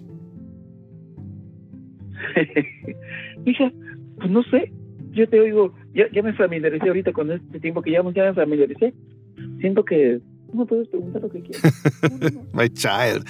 Pues 4.19 4.31
no 4.31 4.43
sé, 4.45 4.73
yo 5.11 5.27
te 5.27 5.39
oigo, 5.39 5.75
ya, 5.93 6.07
ya 6.13 6.23
me 6.23 6.33
familiaricé 6.33 6.89
ahorita 6.89 7.13
con 7.13 7.31
este 7.31 7.61
tiempo 7.61 7.83
que 7.83 7.91
llevamos, 7.91 8.15
ya 8.15 8.25
me 8.25 8.35
familiaricé. 8.35 8.95
Siento 9.61 9.85
que 9.85 10.21
My 12.53 12.69
child, 12.69 13.27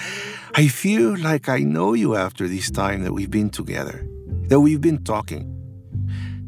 I 0.55 0.67
feel 0.67 1.17
like 1.17 1.49
I 1.49 1.59
know 1.59 1.93
you 1.93 2.15
after 2.15 2.47
this 2.47 2.71
time 2.71 3.03
that 3.03 3.13
we've 3.13 3.29
been 3.29 3.49
together, 3.49 4.07
that 4.47 4.59
we've 4.59 4.81
been 4.81 5.03
talking. 5.03 5.53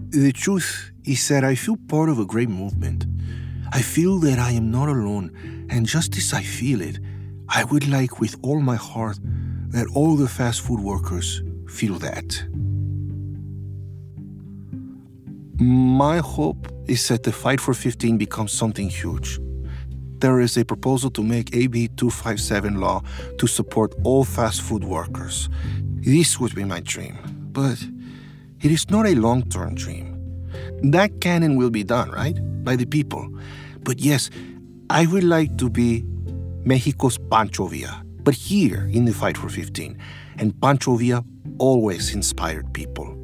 The 0.10 0.32
truth 0.32 0.92
is 1.06 1.28
that 1.28 1.44
I 1.44 1.56
feel 1.56 1.78
part 1.88 2.10
of 2.10 2.20
a 2.20 2.26
great 2.26 2.50
movement. 2.50 3.06
I 3.72 3.82
feel 3.82 4.20
that 4.20 4.40
I 4.40 4.52
am 4.52 4.72
not 4.72 4.90
alone, 4.90 5.32
and 5.70 5.86
just 5.86 6.18
as 6.18 6.34
I 6.34 6.44
feel 6.44 6.82
it, 6.82 7.00
I 7.50 7.64
would 7.66 7.88
like 7.88 8.20
with 8.20 8.36
all 8.42 8.60
my 8.60 8.76
heart 8.76 9.20
that 9.70 9.88
all 9.94 10.16
the 10.16 10.28
fast 10.28 10.62
food 10.62 10.80
workers 10.80 11.44
feel 11.68 12.00
that. 12.00 12.44
My 15.60 16.20
hope 16.20 16.68
is 16.88 17.08
that 17.10 17.24
the 17.24 17.32
fight 17.32 17.60
for 17.60 17.74
15 17.74 18.18
becomes 18.18 18.54
something 18.54 18.90
huge 18.90 19.40
there 20.22 20.40
is 20.40 20.58
a 20.58 20.66
proposal 20.66 21.10
to 21.12 21.24
make 21.24 21.56
AB 21.56 21.90
257 21.98 22.80
law 22.80 23.02
to 23.38 23.48
support 23.48 23.94
all 24.04 24.24
fast 24.24 24.62
food 24.62 24.84
workers. 24.84 25.50
This 26.02 26.40
would 26.40 26.56
be 26.56 26.64
my 26.64 26.80
dream, 26.82 27.18
but 27.52 27.78
it 28.62 28.72
is 28.72 28.90
not 28.90 29.06
a 29.06 29.16
long 29.16 29.44
term 29.50 29.76
dream. 29.76 30.16
That 30.84 31.22
canon 31.22 31.56
will 31.56 31.70
be 31.70 31.84
done, 31.84 32.12
right? 32.12 32.38
By 32.64 32.76
the 32.76 32.86
people. 32.86 33.28
But 33.84 34.00
yes, 34.00 34.30
I 34.90 35.06
would 35.06 35.24
like 35.24 35.58
to 35.58 35.70
be 35.70 36.04
Mexico's 36.64 37.18
Pancho 37.18 37.68
Villa, 37.68 38.04
but 38.24 38.34
here 38.34 38.90
in 38.92 39.06
the 39.06 39.14
fight 39.14 39.38
for 39.38 39.50
15. 39.50 39.98
And 40.38 40.60
Pancho 40.62 40.96
Villa 40.96 41.24
always 41.58 42.14
inspired 42.14 42.74
people. 42.74 43.19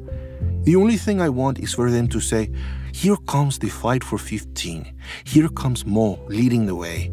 The 0.66 0.74
only 0.74 0.96
thing 0.96 1.20
I 1.20 1.28
want 1.28 1.60
is 1.60 1.72
for 1.72 1.92
them 1.92 2.08
to 2.08 2.18
say, 2.18 2.50
here 2.92 3.14
comes 3.28 3.56
the 3.60 3.68
fight 3.68 4.02
for 4.02 4.18
15. 4.18 4.92
Here 5.24 5.48
comes 5.48 5.86
Mo 5.86 6.18
leading 6.26 6.66
the 6.66 6.74
way. 6.74 7.12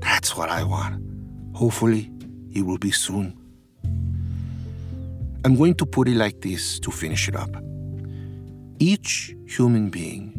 That's 0.00 0.34
what 0.34 0.48
I 0.48 0.64
want. 0.64 1.02
Hopefully, 1.54 2.10
it 2.54 2.62
will 2.62 2.78
be 2.78 2.90
soon. 2.90 3.36
I'm 5.44 5.56
going 5.56 5.74
to 5.74 5.84
put 5.84 6.08
it 6.08 6.16
like 6.16 6.40
this 6.40 6.80
to 6.80 6.90
finish 6.90 7.28
it 7.28 7.36
up. 7.36 7.50
Each 8.78 9.36
human 9.46 9.90
being, 9.90 10.32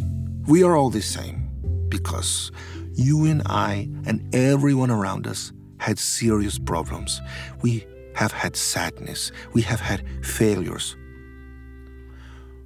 we 0.47 0.63
are 0.63 0.75
all 0.75 0.89
the 0.89 1.03
same 1.03 1.47
because 1.89 2.51
you 2.93 3.25
and 3.25 3.43
I 3.45 3.87
and 4.07 4.33
everyone 4.33 4.89
around 4.89 5.27
us 5.27 5.53
had 5.77 5.99
serious 5.99 6.57
problems. 6.57 7.21
We 7.61 7.85
have 8.15 8.31
had 8.31 8.55
sadness. 8.55 9.31
We 9.53 9.61
have 9.61 9.79
had 9.79 10.03
failures. 10.25 10.95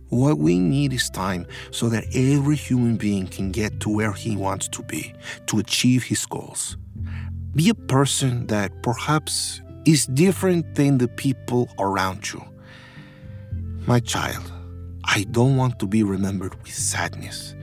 What 0.09 0.39
we 0.39 0.57
need 0.57 0.91
is 0.93 1.09
time 1.09 1.45
so 1.71 1.87
that 1.89 2.05
every 2.13 2.55
human 2.55 2.97
being 2.97 3.27
can 3.27 3.51
get 3.51 3.79
to 3.81 3.89
where 3.89 4.11
he 4.11 4.35
wants 4.35 4.67
to 4.69 4.83
be, 4.83 5.13
to 5.47 5.59
achieve 5.59 6.03
his 6.03 6.25
goals. 6.25 6.77
Be 7.55 7.69
a 7.69 7.75
person 7.75 8.47
that 8.47 8.81
perhaps 8.81 9.61
is 9.85 10.07
different 10.07 10.75
than 10.75 10.97
the 10.97 11.07
people 11.07 11.69
around 11.79 12.31
you. 12.31 12.43
My 13.85 13.99
child, 13.99 14.51
I 15.05 15.25
don't 15.31 15.57
want 15.57 15.79
to 15.79 15.87
be 15.87 16.03
remembered 16.03 16.55
with 16.63 16.73
sadness. 16.73 17.55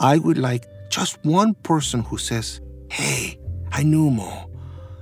I 0.00 0.18
would 0.18 0.38
like 0.38 0.66
just 0.90 1.18
one 1.24 1.54
person 1.54 2.00
who 2.00 2.18
says, 2.18 2.60
Hey, 2.90 3.38
I 3.72 3.82
knew 3.82 4.10
Mo, 4.10 4.50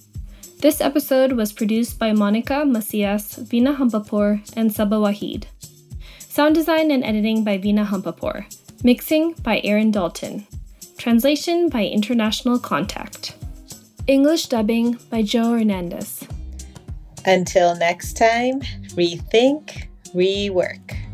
This 0.58 0.80
episode 0.80 1.30
was 1.30 1.52
produced 1.52 2.00
by 2.00 2.10
Monica 2.10 2.64
Macias, 2.64 3.38
Veena 3.38 3.76
Hampapur, 3.76 4.42
and 4.56 4.74
Saba 4.74 4.96
Waheed. 4.96 5.44
Sound 6.18 6.56
design 6.56 6.90
and 6.90 7.04
editing 7.04 7.44
by 7.44 7.58
Veena 7.58 7.86
Hampapur. 7.86 8.44
Mixing 8.82 9.34
by 9.44 9.60
Aaron 9.62 9.92
Dalton. 9.92 10.48
Translation 10.96 11.68
by 11.68 11.84
International 11.86 12.58
Contact. 12.58 13.36
English 14.08 14.46
dubbing 14.46 14.98
by 15.10 15.22
Joe 15.22 15.52
Hernandez. 15.52 16.26
Until 17.24 17.76
next 17.76 18.16
time, 18.16 18.62
rethink, 18.98 19.86
rework. 20.12 21.07